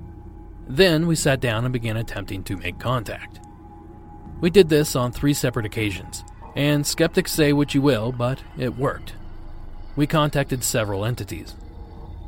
[0.67, 3.39] Then we sat down and began attempting to make contact.
[4.41, 6.23] We did this on three separate occasions,
[6.55, 9.13] and skeptics say what you will, but it worked.
[9.95, 11.53] We contacted several entities.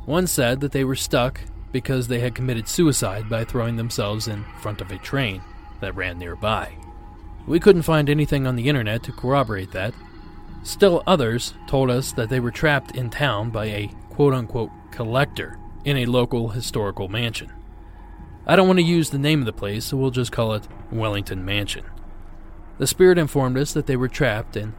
[0.08, 4.42] One said that they were stuck because they had committed suicide by throwing themselves in
[4.58, 5.42] front of a train
[5.82, 6.72] that ran nearby.
[7.46, 9.92] We couldn't find anything on the internet to corroborate that.
[10.62, 15.58] Still, others told us that they were trapped in town by a quote unquote collector
[15.84, 17.52] in a local historical mansion.
[18.46, 20.66] I don't want to use the name of the place, so we'll just call it
[20.90, 21.84] Wellington Mansion.
[22.78, 24.72] The spirit informed us that they were trapped, and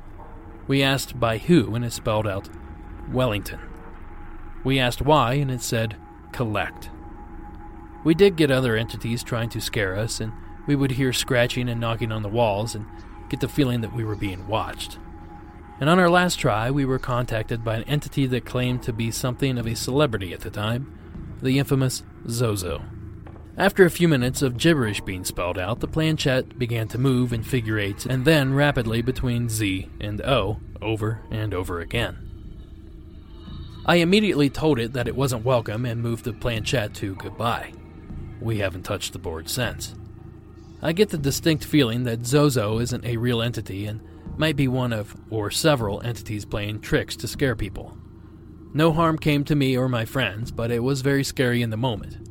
[0.65, 2.49] we asked by who, and it spelled out
[3.11, 3.59] Wellington.
[4.63, 5.95] We asked why, and it said
[6.31, 6.89] collect.
[8.03, 10.31] We did get other entities trying to scare us, and
[10.67, 12.85] we would hear scratching and knocking on the walls and
[13.29, 14.97] get the feeling that we were being watched.
[15.79, 19.11] And on our last try, we were contacted by an entity that claimed to be
[19.11, 20.95] something of a celebrity at the time
[21.41, 22.83] the infamous Zozo.
[23.57, 27.43] After a few minutes of gibberish being spelled out, the planchette began to move in
[27.43, 32.28] figure eights and then rapidly between Z and O over and over again.
[33.89, 37.73] I immediately told it that it wasn't welcome and moved the planchette to goodbye.
[38.39, 39.95] We haven't touched the board since.
[40.79, 43.99] I get the distinct feeling that Zozo isn't a real entity and
[44.37, 47.97] might be one of, or several, entities playing tricks to scare people.
[48.75, 51.75] No harm came to me or my friends, but it was very scary in the
[51.75, 52.29] moment.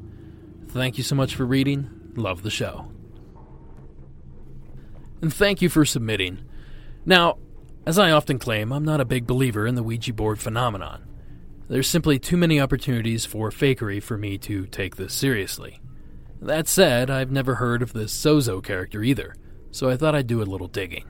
[0.68, 1.90] Thank you so much for reading.
[2.14, 2.86] Love the show.
[5.20, 6.38] And thank you for submitting.
[7.04, 7.38] Now,
[7.84, 11.07] as I often claim, I'm not a big believer in the Ouija board phenomenon.
[11.68, 15.80] There's simply too many opportunities for fakery for me to take this seriously.
[16.40, 19.34] That said, I've never heard of this Zozo character either,
[19.70, 21.04] so I thought I'd do a little digging.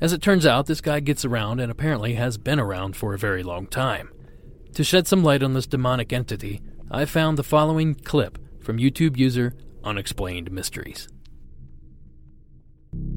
[0.00, 3.18] As it turns out, this guy gets around and apparently has been around for a
[3.18, 4.10] very long time.
[4.74, 9.16] To shed some light on this demonic entity, I found the following clip from YouTube
[9.16, 11.08] user Unexplained Mysteries.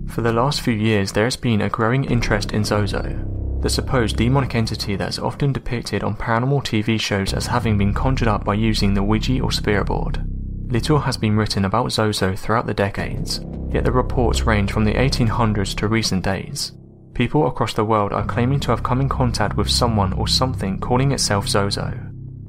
[0.07, 4.17] For the last few years, there has been a growing interest in Zozo, the supposed
[4.17, 8.43] demonic entity that is often depicted on paranormal TV shows as having been conjured up
[8.43, 10.21] by using the Ouija or spirit board.
[10.69, 13.39] Little has been written about Zozo throughout the decades,
[13.71, 16.73] yet the reports range from the 1800s to recent days.
[17.13, 20.77] People across the world are claiming to have come in contact with someone or something
[20.77, 21.97] calling itself Zozo.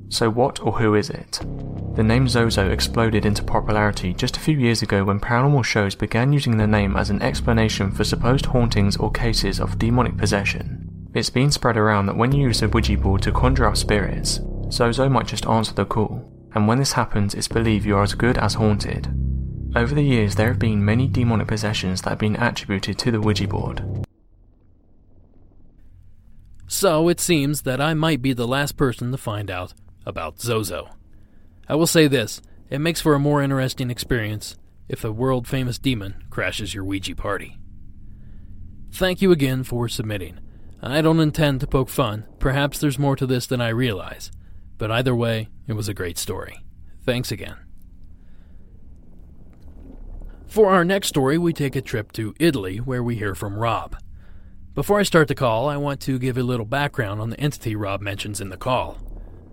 [0.09, 1.38] So, what or who is it?
[1.94, 6.33] The name Zozo exploded into popularity just a few years ago when paranormal shows began
[6.33, 10.84] using the name as an explanation for supposed hauntings or cases of demonic possession.
[11.14, 14.40] It's been spread around that when you use a Ouija board to conjure up spirits,
[14.72, 18.15] Zozo might just answer the call, and when this happens, it's believed you are as
[18.15, 19.06] good as haunted.
[19.77, 23.21] Over the years, there have been many demonic possessions that have been attributed to the
[23.21, 23.85] Ouija board.
[26.67, 29.73] So it seems that I might be the last person to find out
[30.04, 30.96] about Zozo.
[31.69, 34.56] I will say this it makes for a more interesting experience
[34.88, 37.56] if a world famous demon crashes your Ouija party.
[38.90, 40.40] Thank you again for submitting.
[40.92, 44.30] I don't intend to poke fun, perhaps there's more to this than I realize,
[44.76, 46.58] but either way, it was a great story.
[47.04, 47.56] Thanks again.
[50.46, 53.96] For our next story, we take a trip to Italy where we hear from Rob.
[54.74, 57.74] Before I start the call, I want to give a little background on the entity
[57.74, 58.98] Rob mentions in the call.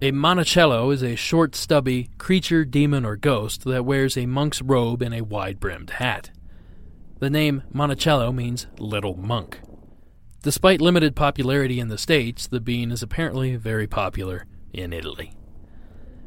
[0.01, 5.01] A Monaciello is a short, stubby creature, demon, or ghost that wears a monk's robe
[5.01, 6.31] and a wide brimmed hat.
[7.19, 9.59] The name Monaciello means little monk.
[10.43, 15.33] Despite limited popularity in the States, the bean is apparently very popular in Italy.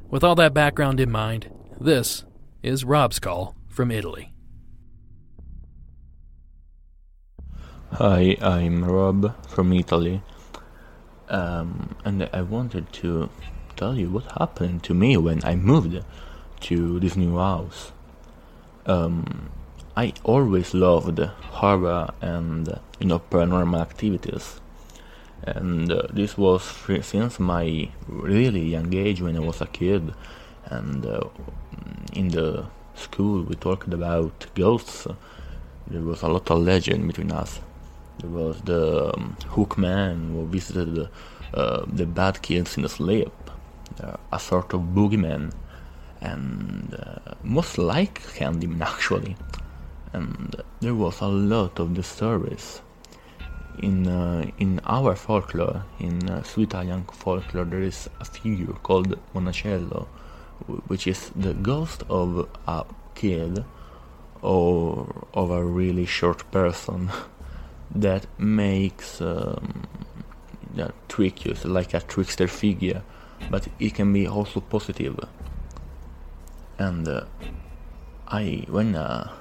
[0.09, 1.51] With all that background in mind,
[1.81, 2.25] this
[2.63, 4.33] is Rob's call from Italy.
[7.95, 10.23] Hi, I'm Rob from Italy,
[11.29, 13.29] um, and I wanted to
[13.75, 16.05] tell you what happened to me when I moved
[16.61, 17.91] to this new house.
[18.87, 19.51] Um,
[19.97, 22.67] I always loved horror and
[22.99, 24.61] you know paranormal activities,
[25.45, 26.65] and uh, this was
[27.03, 30.13] since my really young age when I was a kid,
[30.65, 31.29] and uh,
[32.13, 32.67] in the
[32.97, 35.07] school we talked about ghosts.
[35.87, 37.61] There was a lot of legend between us.
[38.19, 41.09] There was the um, hook man who visited
[41.53, 43.33] uh, the bad kids in sleep,
[44.03, 45.53] uh, a sort of boogeyman,
[46.21, 49.37] and uh, most like Candyman actually.
[50.15, 52.81] And there was a lot of stories.
[53.83, 59.19] In uh, in our folklore, in uh, Sweet Italian folklore, there is a figure called
[59.35, 60.07] Monaciello,
[60.87, 62.85] which is the ghost of a
[63.17, 63.65] kid
[64.41, 67.11] or of a really short person
[67.91, 69.83] that makes um,
[70.77, 73.03] that trick you, like a trickster figure,
[73.51, 75.19] but it can be also positive.
[76.79, 77.25] And uh,
[78.29, 79.33] I when uh,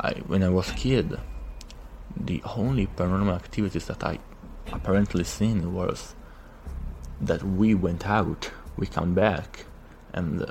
[0.00, 1.18] I when I was a kid,
[2.16, 4.18] the only paranormal activities that I
[4.72, 6.14] apparently seen was
[7.20, 9.66] that we went out, we come back,
[10.12, 10.50] and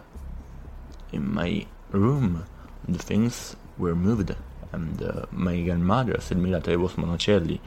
[1.11, 2.45] in my room
[2.87, 4.35] the things were moved
[4.71, 7.59] and uh, my grandmother said me that I was Monticelli.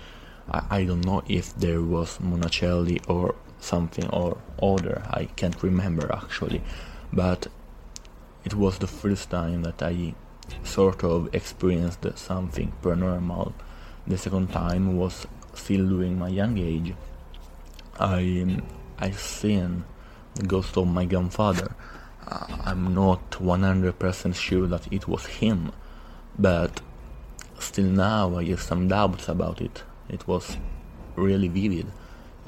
[0.50, 5.02] I, I don't know if there was Monticelli or something or other.
[5.10, 6.62] I can't remember actually,
[7.12, 7.48] but
[8.44, 10.14] it was the first time that I
[10.64, 13.52] sort of experienced something paranormal.
[14.06, 16.94] The second time was still during my young age.
[17.98, 18.60] I
[18.98, 19.84] I seen
[20.34, 21.74] the ghost of my grandfather.
[22.64, 25.72] I'm not 100% sure that it was him,
[26.38, 26.80] but
[27.58, 29.82] still now I have some doubts about it.
[30.08, 30.56] It was
[31.16, 31.86] really vivid,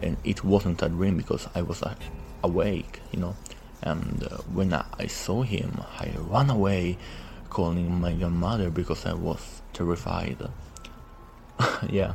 [0.00, 1.94] and it wasn't a dream because I was uh,
[2.42, 3.36] awake, you know.
[3.82, 6.96] And uh, when I, I saw him, I ran away,
[7.55, 10.36] calling my grandmother because I was terrified.
[11.88, 12.14] yeah.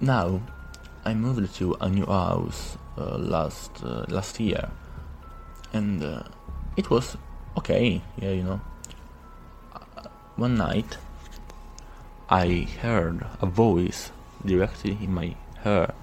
[0.00, 0.42] Now,
[1.04, 4.68] I moved to a new house uh, last uh, last year,
[5.72, 6.22] and uh,
[6.76, 7.16] it was
[7.56, 8.02] okay.
[8.20, 8.60] Yeah, you know.
[9.72, 10.98] Uh, one night,
[12.28, 14.10] I heard a voice
[14.44, 15.94] directly in my ear.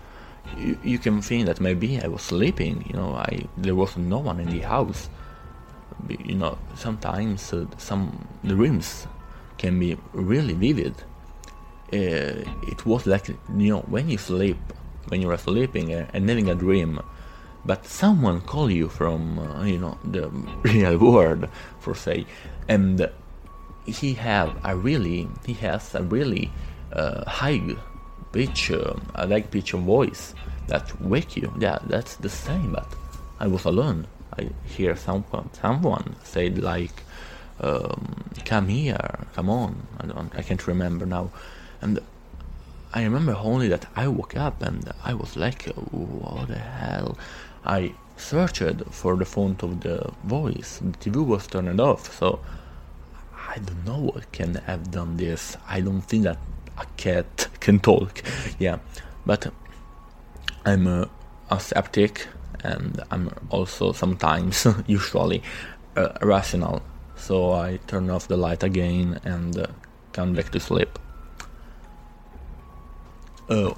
[0.58, 2.86] You, you can think that maybe I was sleeping.
[2.88, 5.10] You know, I there was no one in the house.
[6.08, 9.08] You know, sometimes uh, some dreams
[9.58, 10.96] can be really vivid.
[11.92, 14.58] Uh, it was like you know when you sleep,
[15.10, 17.00] when you are sleeping uh, and having a dream,
[17.66, 20.30] but someone call you from uh, you know the
[20.64, 22.26] real world, for say,
[22.68, 23.10] and
[23.86, 26.52] he have a really he has a really
[26.94, 27.62] uh, high
[28.32, 30.34] pitch uh, a like pitch of voice
[30.68, 32.88] that wake you yeah that's the same but
[33.40, 34.06] i was alone
[34.40, 36.98] i hear someone someone said like
[37.62, 38.04] um,
[38.46, 39.72] come here come on.
[40.00, 41.26] I don't i can't remember now.
[41.82, 42.00] And
[42.94, 45.62] i remember only that i woke up and i was like
[45.92, 47.18] what the hell?
[47.66, 48.64] I searched
[49.00, 50.72] for the font of the voice.
[50.82, 52.40] The tv was turned off so
[53.52, 55.58] I don't know what can have done this.
[55.68, 56.38] I don't think that
[56.78, 58.22] a cat can talk.
[58.60, 58.78] Yeah,
[59.26, 59.52] but
[60.66, 62.28] I'm a skeptic
[62.64, 65.44] and I'm also sometimes, usually,
[65.96, 66.82] uh, rational.
[67.16, 69.68] So I turn off the light again and uh,
[70.14, 70.98] come back to sleep.
[73.50, 73.74] Uh,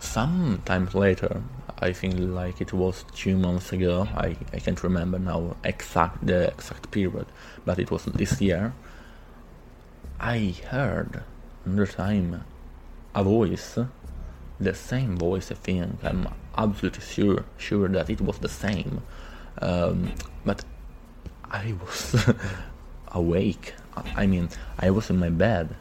[0.00, 1.42] sometimes later,
[1.80, 4.08] I think like it was two months ago.
[4.16, 7.26] I, I can't remember now exact the exact period,
[7.64, 8.72] but it was this year.
[10.20, 11.22] I heard
[11.64, 12.44] another time
[13.14, 13.78] a voice,
[14.58, 15.52] the same voice.
[15.52, 16.28] I think I'm
[16.58, 19.02] absolutely sure sure that it was the same,
[19.62, 20.12] um,
[20.44, 20.64] but
[21.50, 22.16] I was
[23.12, 23.74] awake.
[24.16, 24.48] I mean,
[24.78, 25.74] I was in my bed.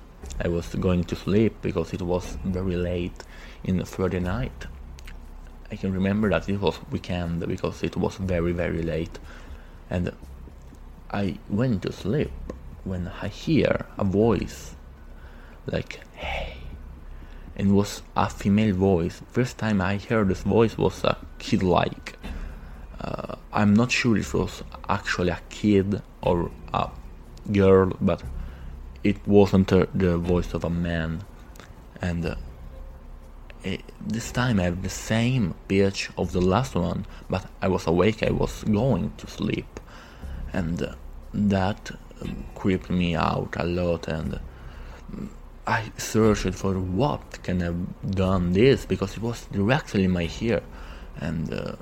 [0.43, 3.23] I was going to sleep because it was very late
[3.63, 4.65] in the Friday night.
[5.71, 9.19] I can remember that it was weekend because it was very very late,
[9.89, 10.11] and
[11.11, 12.31] I went to sleep
[12.83, 14.75] when I hear a voice
[15.65, 16.55] like hey
[17.57, 22.17] and was a female voice first time I heard this voice was a kid like
[23.57, 26.91] I'm not sure if it was actually a kid or a
[27.51, 28.21] girl, but
[29.03, 31.23] it wasn't uh, the voice of a man.
[31.99, 32.35] And uh,
[33.63, 37.87] it, this time I have the same pitch of the last one, but I was
[37.87, 39.79] awake, I was going to sleep.
[40.53, 40.93] And uh,
[41.33, 41.89] that
[42.21, 44.39] um, creeped me out a lot and
[45.67, 47.75] I searched for what can have
[48.11, 50.61] done this because it was directly in my ear
[51.19, 51.75] and uh,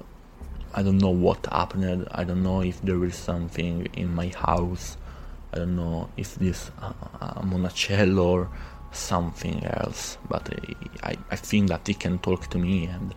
[0.74, 2.08] I don't know what happened.
[2.12, 4.98] I don't know if there is something in my house.
[5.54, 8.50] I don't know if this uh, a Monaciello or
[8.92, 10.18] something else.
[10.28, 10.50] But
[11.04, 13.16] I, I think that he can talk to me, and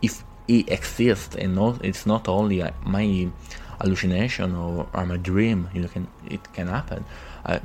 [0.00, 3.28] if he exists, and not, it's not only uh, my
[3.80, 5.68] hallucination or, or my dream.
[5.74, 7.04] You know, can it can happen.
[7.44, 7.60] I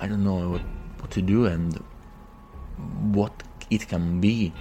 [0.00, 0.60] I don't know
[1.06, 1.74] to do and
[3.12, 4.52] what it can be.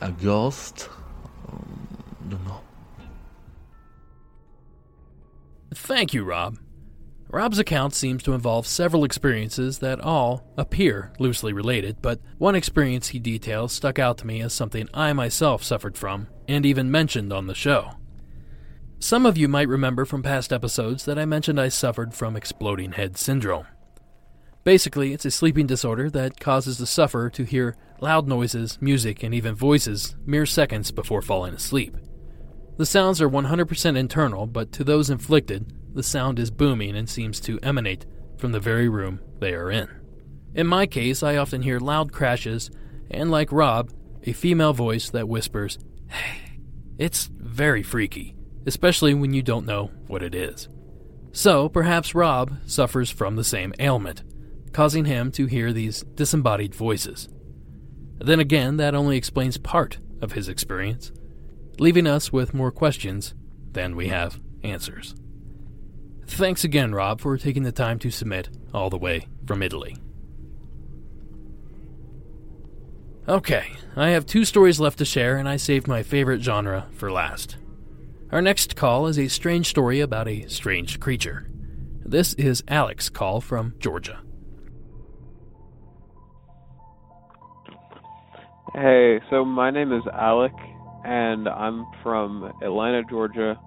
[0.00, 0.88] A ghost.
[1.48, 1.88] Um,
[2.28, 2.60] don't know.
[5.74, 6.58] Thank you, Rob.
[7.32, 13.08] Rob's account seems to involve several experiences that all appear loosely related, but one experience
[13.08, 17.32] he details stuck out to me as something I myself suffered from and even mentioned
[17.32, 17.92] on the show.
[18.98, 22.92] Some of you might remember from past episodes that I mentioned I suffered from exploding
[22.92, 23.66] head syndrome.
[24.64, 29.34] Basically, it's a sleeping disorder that causes the sufferer to hear loud noises, music, and
[29.34, 31.96] even voices mere seconds before falling asleep.
[32.76, 37.40] The sounds are 100% internal, but to those inflicted, the sound is booming and seems
[37.40, 38.06] to emanate
[38.38, 39.88] from the very room they are in.
[40.54, 42.70] In my case, I often hear loud crashes,
[43.10, 43.90] and like Rob,
[44.24, 46.42] a female voice that whispers, Hey.
[46.98, 48.36] It's very freaky,
[48.66, 50.68] especially when you don't know what it is.
[51.32, 54.22] So, perhaps Rob suffers from the same ailment,
[54.72, 57.28] causing him to hear these disembodied voices.
[58.18, 61.12] Then again, that only explains part of his experience
[61.78, 63.34] leaving us with more questions
[63.72, 65.14] than we have answers.
[66.26, 69.96] Thanks again, Rob, for taking the time to submit all the way from Italy.
[73.28, 77.10] Okay, I have two stories left to share, and I saved my favorite genre for
[77.10, 77.56] last.
[78.30, 81.46] Our next call is a strange story about a strange creature.
[82.04, 84.20] This is Alex's call from Georgia.
[88.74, 90.54] Hey, so my name is Alec,
[91.04, 93.60] and I'm from Atlanta, Georgia.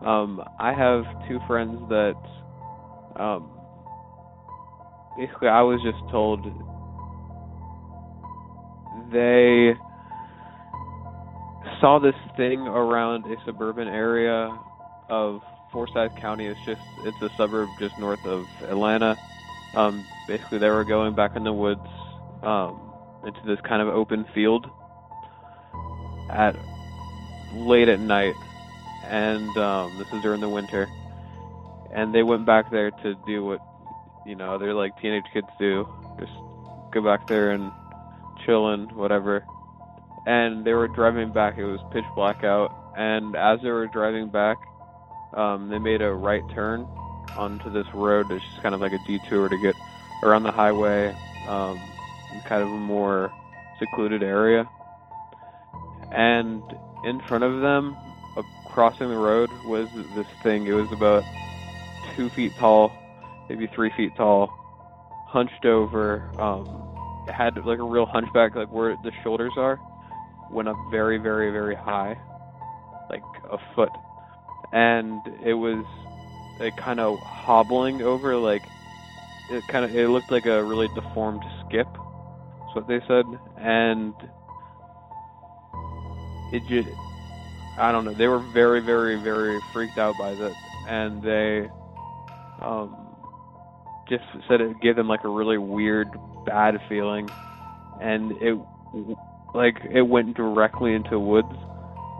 [0.00, 2.14] Um, I have two friends that,
[3.16, 3.50] um,
[5.18, 6.44] basically, I was just told
[9.10, 9.74] they
[11.80, 14.56] saw this thing around a suburban area
[15.08, 15.40] of
[15.72, 16.46] Forsyth County.
[16.46, 19.16] It's just it's a suburb just north of Atlanta.
[19.74, 21.80] Um, basically, they were going back in the woods
[22.44, 22.83] um,
[23.26, 24.66] into this kind of open field
[26.30, 26.56] at
[27.54, 28.34] late at night,
[29.04, 30.88] and um, this is during the winter.
[31.92, 33.60] And they went back there to do what
[34.26, 36.32] you know they're like teenage kids do, just
[36.92, 37.70] go back there and
[38.44, 39.44] chill and whatever.
[40.26, 41.58] And they were driving back.
[41.58, 44.56] It was pitch black out, and as they were driving back,
[45.34, 46.86] um, they made a right turn
[47.36, 48.30] onto this road.
[48.30, 49.74] It's just kind of like a detour to get
[50.22, 51.14] around the highway,
[51.48, 51.80] um,
[52.42, 53.32] kind of a more
[53.78, 54.68] secluded area.
[56.12, 56.62] And
[57.04, 57.96] in front of them,
[58.74, 60.66] crossing the road, was this thing.
[60.66, 61.22] It was about
[62.16, 62.92] two feet tall,
[63.48, 64.48] maybe three feet tall,
[65.28, 66.28] hunched over.
[66.40, 66.66] Um,
[67.32, 69.80] had like a real hunchback, like where the shoulders are,
[70.50, 72.18] went up very, very, very high,
[73.08, 73.90] like a foot,
[74.72, 75.84] and it was
[76.60, 78.62] like kind of hobbling over, like
[79.50, 81.86] it kind of it looked like a really deformed skip.
[82.74, 83.24] What they said,
[83.56, 84.14] and
[86.52, 86.88] it just
[87.78, 88.14] I don't know.
[88.14, 90.52] They were very, very, very freaked out by that,
[90.88, 91.68] and they
[92.62, 92.96] um,
[94.08, 96.08] just said it gave them like a really weird,
[96.46, 97.28] bad feeling,
[98.00, 98.58] and it
[99.54, 101.54] like it went directly into woods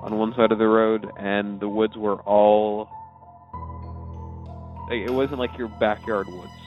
[0.03, 2.89] on one side of the road, and the woods were all.
[4.91, 6.64] It wasn't like your backyard woods.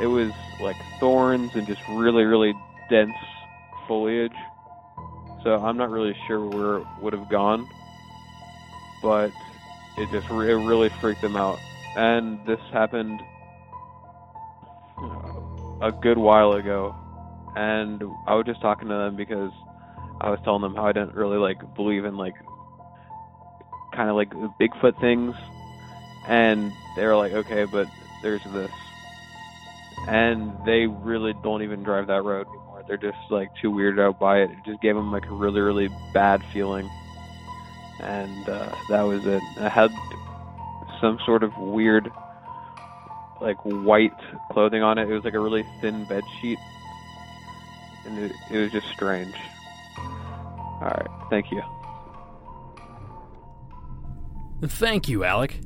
[0.00, 2.52] It was like thorns and just really, really
[2.90, 3.10] dense
[3.86, 4.32] foliage.
[5.44, 7.68] So I'm not really sure where it would have gone,
[9.02, 9.32] but
[9.96, 11.58] it just re- it really freaked them out.
[11.96, 13.20] And this happened
[15.02, 16.94] uh, a good while ago,
[17.56, 19.52] and I was just talking to them because
[20.20, 22.34] I was telling them how I didn't really like believe in like
[23.94, 24.30] kind of like
[24.60, 25.34] Bigfoot things,
[26.28, 27.86] and they were like, okay, but
[28.22, 28.70] there's this,
[30.06, 32.84] and they really don't even drive that road anymore.
[32.86, 34.50] they're just like too weirded out by it.
[34.50, 36.88] It just gave them like a really, really bad feeling.
[38.00, 39.42] and uh, that was it.
[39.58, 39.90] I had
[41.00, 42.10] some sort of weird,
[43.40, 44.12] like white
[44.52, 45.08] clothing on it.
[45.10, 46.58] It was like a really thin bed sheet,
[48.06, 49.34] and it, it was just strange.
[49.96, 51.62] All right, thank you.
[54.62, 55.60] Thank you, Alec.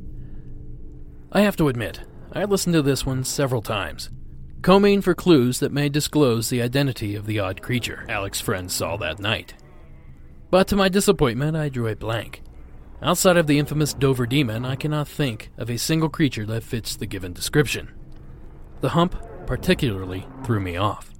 [1.32, 2.00] I have to admit,
[2.32, 4.10] I listened to this one several times,
[4.62, 8.96] combing for clues that may disclose the identity of the odd creature Alec's friends saw
[8.96, 9.54] that night.
[10.50, 12.42] But to my disappointment, I drew a blank.
[13.02, 16.94] Outside of the infamous Dover Demon, I cannot think of a single creature that fits
[16.94, 17.90] the given description.
[18.80, 21.10] The hump particularly threw me off.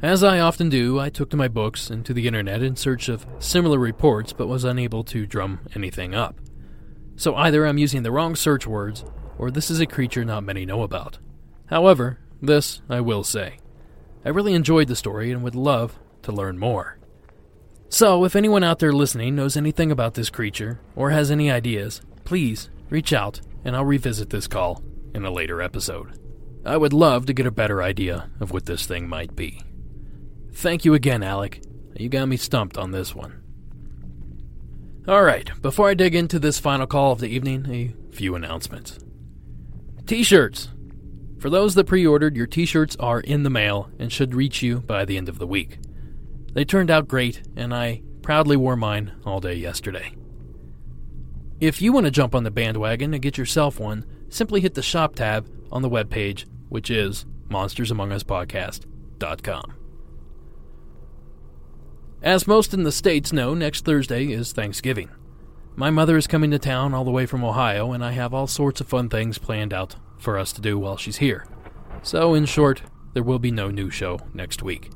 [0.00, 3.08] As I often do, I took to my books and to the internet in search
[3.08, 6.40] of similar reports but was unable to drum anything up.
[7.16, 9.04] So either I'm using the wrong search words,
[9.38, 11.18] or this is a creature not many know about.
[11.66, 13.58] However, this I will say.
[14.24, 16.98] I really enjoyed the story and would love to learn more.
[17.88, 22.00] So, if anyone out there listening knows anything about this creature, or has any ideas,
[22.24, 24.82] please reach out and I'll revisit this call
[25.14, 26.18] in a later episode.
[26.64, 29.60] I would love to get a better idea of what this thing might be.
[30.54, 31.62] Thank you again, Alec.
[31.96, 33.42] You got me stumped on this one.
[35.08, 38.98] Alright, before I dig into this final call of the evening, a few announcements.
[40.06, 40.68] T shirts!
[41.42, 44.62] For those that pre ordered, your t shirts are in the mail and should reach
[44.62, 45.80] you by the end of the week.
[46.52, 50.14] They turned out great, and I proudly wore mine all day yesterday.
[51.60, 54.82] If you want to jump on the bandwagon and get yourself one, simply hit the
[54.82, 59.74] shop tab on the webpage, which is monstersamonguspodcast.com.
[62.22, 65.10] As most in the States know, next Thursday is Thanksgiving.
[65.74, 68.46] My mother is coming to town all the way from Ohio, and I have all
[68.46, 71.46] sorts of fun things planned out for us to do while she's here.
[72.02, 74.90] So, in short, there will be no new show next week.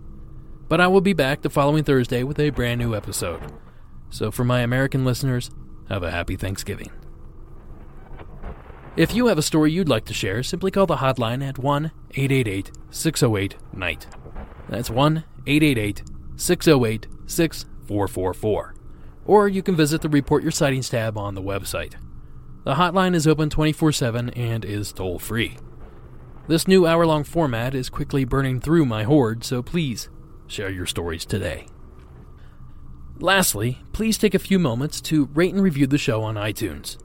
[0.69, 3.53] But I will be back the following Thursday with a brand new episode.
[4.11, 5.51] So, for my American listeners,
[5.89, 6.91] have a happy Thanksgiving.
[8.97, 11.93] If you have a story you'd like to share, simply call the hotline at 1
[12.13, 14.07] 888 608 NIGHT.
[14.69, 16.03] That's 1 888
[16.37, 18.75] 608 6444.
[19.27, 21.95] Or you can visit the Report Your Sightings tab on the website.
[22.67, 25.57] The hotline is open 24 7 and is toll free.
[26.49, 30.09] This new hour long format is quickly burning through my hoard, so please
[30.49, 31.69] share your stories today.
[33.21, 36.99] Lastly, please take a few moments to rate and review the show on iTunes.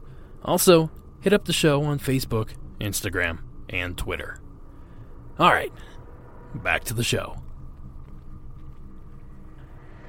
[0.44, 0.90] Also,
[1.20, 4.40] hit up the show on Facebook, Instagram, and Twitter.
[5.40, 5.72] Alright,
[6.56, 7.40] back to the show.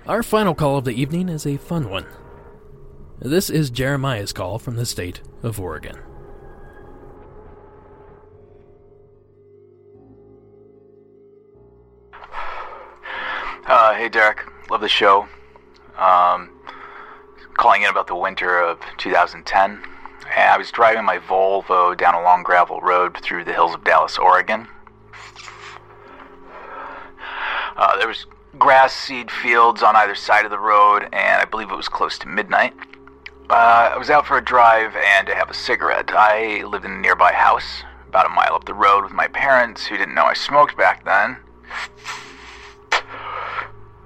[0.07, 2.07] Our final call of the evening is a fun one.
[3.25, 5.97] This is Jeremiah's call from the state of Oregon.
[13.65, 14.41] Uh, hey, Derek.
[14.73, 15.29] Love the show.
[15.97, 16.51] Um,
[17.55, 19.81] calling in about the winter of 2010.
[20.37, 24.19] I was driving my Volvo down a long gravel road through the hills of Dallas,
[24.19, 24.67] Oregon.
[27.77, 28.27] Uh, there was
[28.59, 32.19] grass seed fields on either side of the road, and I believe it was close
[32.19, 32.75] to midnight.
[33.53, 36.11] Uh, I was out for a drive and to have a cigarette.
[36.11, 39.85] I lived in a nearby house, about a mile up the road, with my parents,
[39.85, 41.37] who didn't know I smoked back then.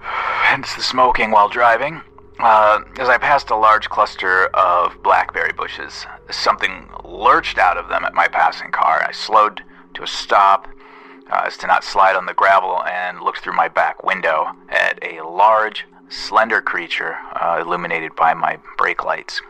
[0.00, 2.02] Hence the smoking while driving.
[2.40, 8.04] Uh, as I passed a large cluster of blackberry bushes, something lurched out of them
[8.04, 9.04] at my passing car.
[9.06, 9.62] I slowed
[9.94, 10.66] to a stop
[11.30, 14.98] uh, as to not slide on the gravel and looked through my back window at
[15.02, 19.40] a large, slender creature uh, illuminated by my brake lights.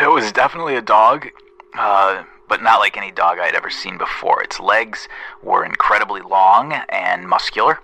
[0.00, 1.26] It was definitely a dog,
[1.74, 4.40] uh, but not like any dog I'd ever seen before.
[4.42, 5.08] Its legs
[5.42, 7.80] were incredibly long and muscular.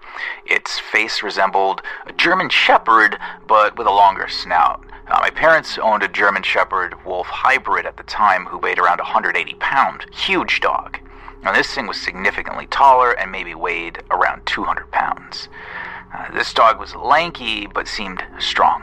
[0.47, 4.85] Its face resembled a German Shepherd, but with a longer snout.
[5.09, 8.99] Uh, my parents owned a German Shepherd Wolf hybrid at the time who weighed around
[8.99, 10.05] 180 pounds.
[10.13, 10.99] Huge dog.
[11.45, 15.49] Now, this thing was significantly taller and maybe weighed around 200 pounds.
[16.15, 18.83] Uh, this dog was lanky but seemed strong.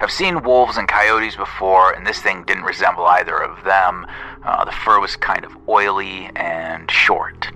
[0.00, 4.06] I've seen wolves and coyotes before, and this thing didn't resemble either of them.
[4.44, 7.48] Uh, the fur was kind of oily and short.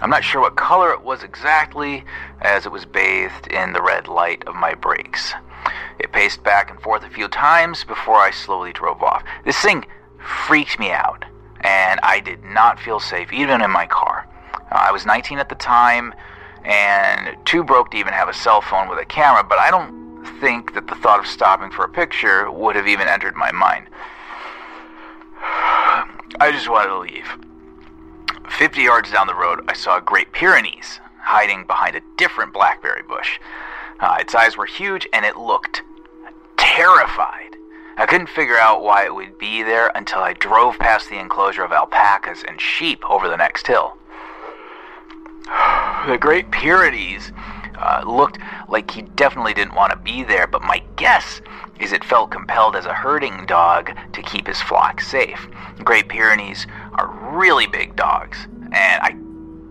[0.00, 2.04] I'm not sure what color it was exactly,
[2.40, 5.34] as it was bathed in the red light of my brakes.
[5.98, 9.24] It paced back and forth a few times before I slowly drove off.
[9.44, 9.84] This thing
[10.46, 11.24] freaked me out,
[11.62, 14.28] and I did not feel safe, even in my car.
[14.54, 16.14] Uh, I was 19 at the time,
[16.64, 20.24] and too broke to even have a cell phone with a camera, but I don't
[20.40, 23.86] think that the thought of stopping for a picture would have even entered my mind.
[26.40, 27.26] I just wanted to leave.
[28.50, 33.02] 50 yards down the road, I saw a Great Pyrenees hiding behind a different blackberry
[33.02, 33.38] bush.
[34.00, 35.82] Uh, its eyes were huge and it looked
[36.56, 37.57] terrified.
[37.98, 41.64] I couldn't figure out why it would be there until I drove past the enclosure
[41.64, 43.96] of alpacas and sheep over the next hill.
[46.06, 47.32] The Great Pyrenees
[47.76, 48.38] uh, looked
[48.68, 51.42] like he definitely didn't want to be there, but my guess
[51.80, 55.48] is it felt compelled as a herding dog to keep his flock safe.
[55.82, 59.16] Great Pyrenees are really big dogs, and I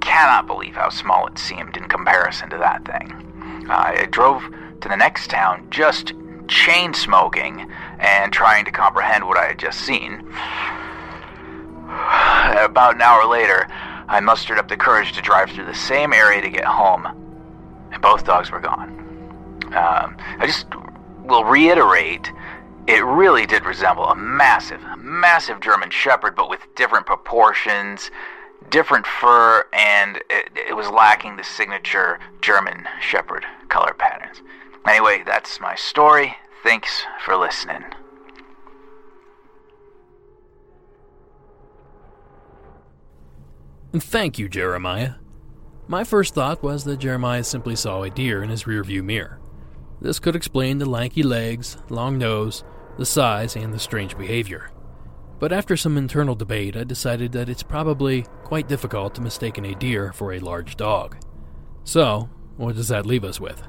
[0.01, 3.65] cannot believe how small it seemed in comparison to that thing.
[3.69, 4.43] Uh, I drove
[4.82, 6.13] to the next town just
[6.48, 10.20] chain smoking and trying to comprehend what I had just seen.
[11.88, 13.68] About an hour later,
[14.08, 17.06] I mustered up the courage to drive through the same area to get home,
[17.91, 18.89] and both dogs were gone.
[19.68, 20.68] Um, I just
[21.26, 22.32] will reiterate
[22.88, 28.12] it really did resemble a massive, massive German Shepherd, but with different proportions,
[28.70, 34.41] different fur, and it, it, was lacking the signature German Shepherd color patterns.
[34.88, 36.33] Anyway, that's my story.
[36.63, 37.83] Thanks for listening.
[43.93, 45.15] Thank you, Jeremiah.
[45.88, 49.39] My first thought was that Jeremiah simply saw a deer in his rearview mirror.
[49.99, 52.63] This could explain the lanky legs, long nose,
[52.97, 54.69] the size, and the strange behavior.
[55.39, 59.75] But after some internal debate, I decided that it's probably quite difficult to mistake a
[59.75, 61.17] deer for a large dog.
[61.83, 63.63] So, what does that leave us with?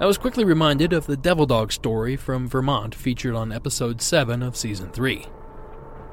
[0.00, 4.42] I was quickly reminded of the devil dog story from Vermont featured on episode 7
[4.42, 5.24] of season 3.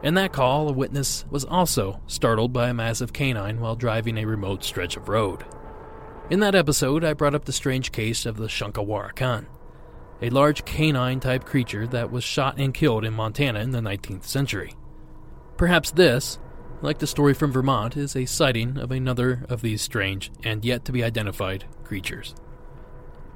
[0.04, 4.26] In that call, a witness was also startled by a massive canine while driving a
[4.26, 5.44] remote stretch of road.
[6.30, 9.48] In that episode, I brought up the strange case of the Shunka Warakin,
[10.22, 14.26] a large canine type creature that was shot and killed in Montana in the 19th
[14.26, 14.76] century.
[15.58, 16.38] Perhaps this,
[16.84, 20.86] like the story from Vermont, is a sighting of another of these strange and yet
[20.86, 22.36] to be identified creatures.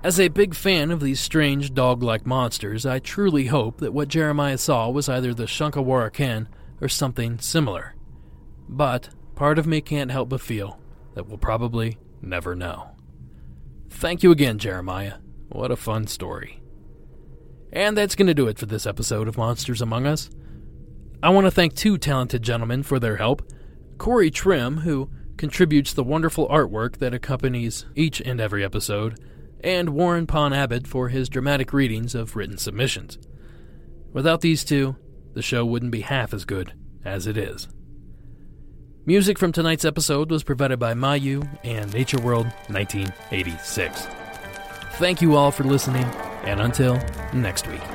[0.05, 4.07] As a big fan of these strange dog like monsters, I truly hope that what
[4.07, 6.45] Jeremiah saw was either the Shunka Warakin
[6.79, 7.95] or something similar.
[8.69, 10.79] But part of me can't help but feel
[11.15, 12.91] that we'll probably never know.
[13.89, 15.13] Thank you again, Jeremiah.
[15.49, 16.61] What a fun story.
[17.73, 20.29] And that's going to do it for this episode of Monsters Among Us.
[21.23, 23.41] I want to thank two talented gentlemen for their help
[23.97, 29.19] Corey Trim, who contributes the wonderful artwork that accompanies each and every episode,
[29.61, 33.17] and Warren Pon Abbott for his dramatic readings of written submissions.
[34.13, 34.95] Without these two,
[35.33, 37.67] the show wouldn't be half as good as it is.
[39.05, 44.07] Music from tonight's episode was provided by Mayu and Nature World 1986.
[44.93, 46.05] Thank you all for listening,
[46.45, 46.99] and until
[47.33, 47.94] next week.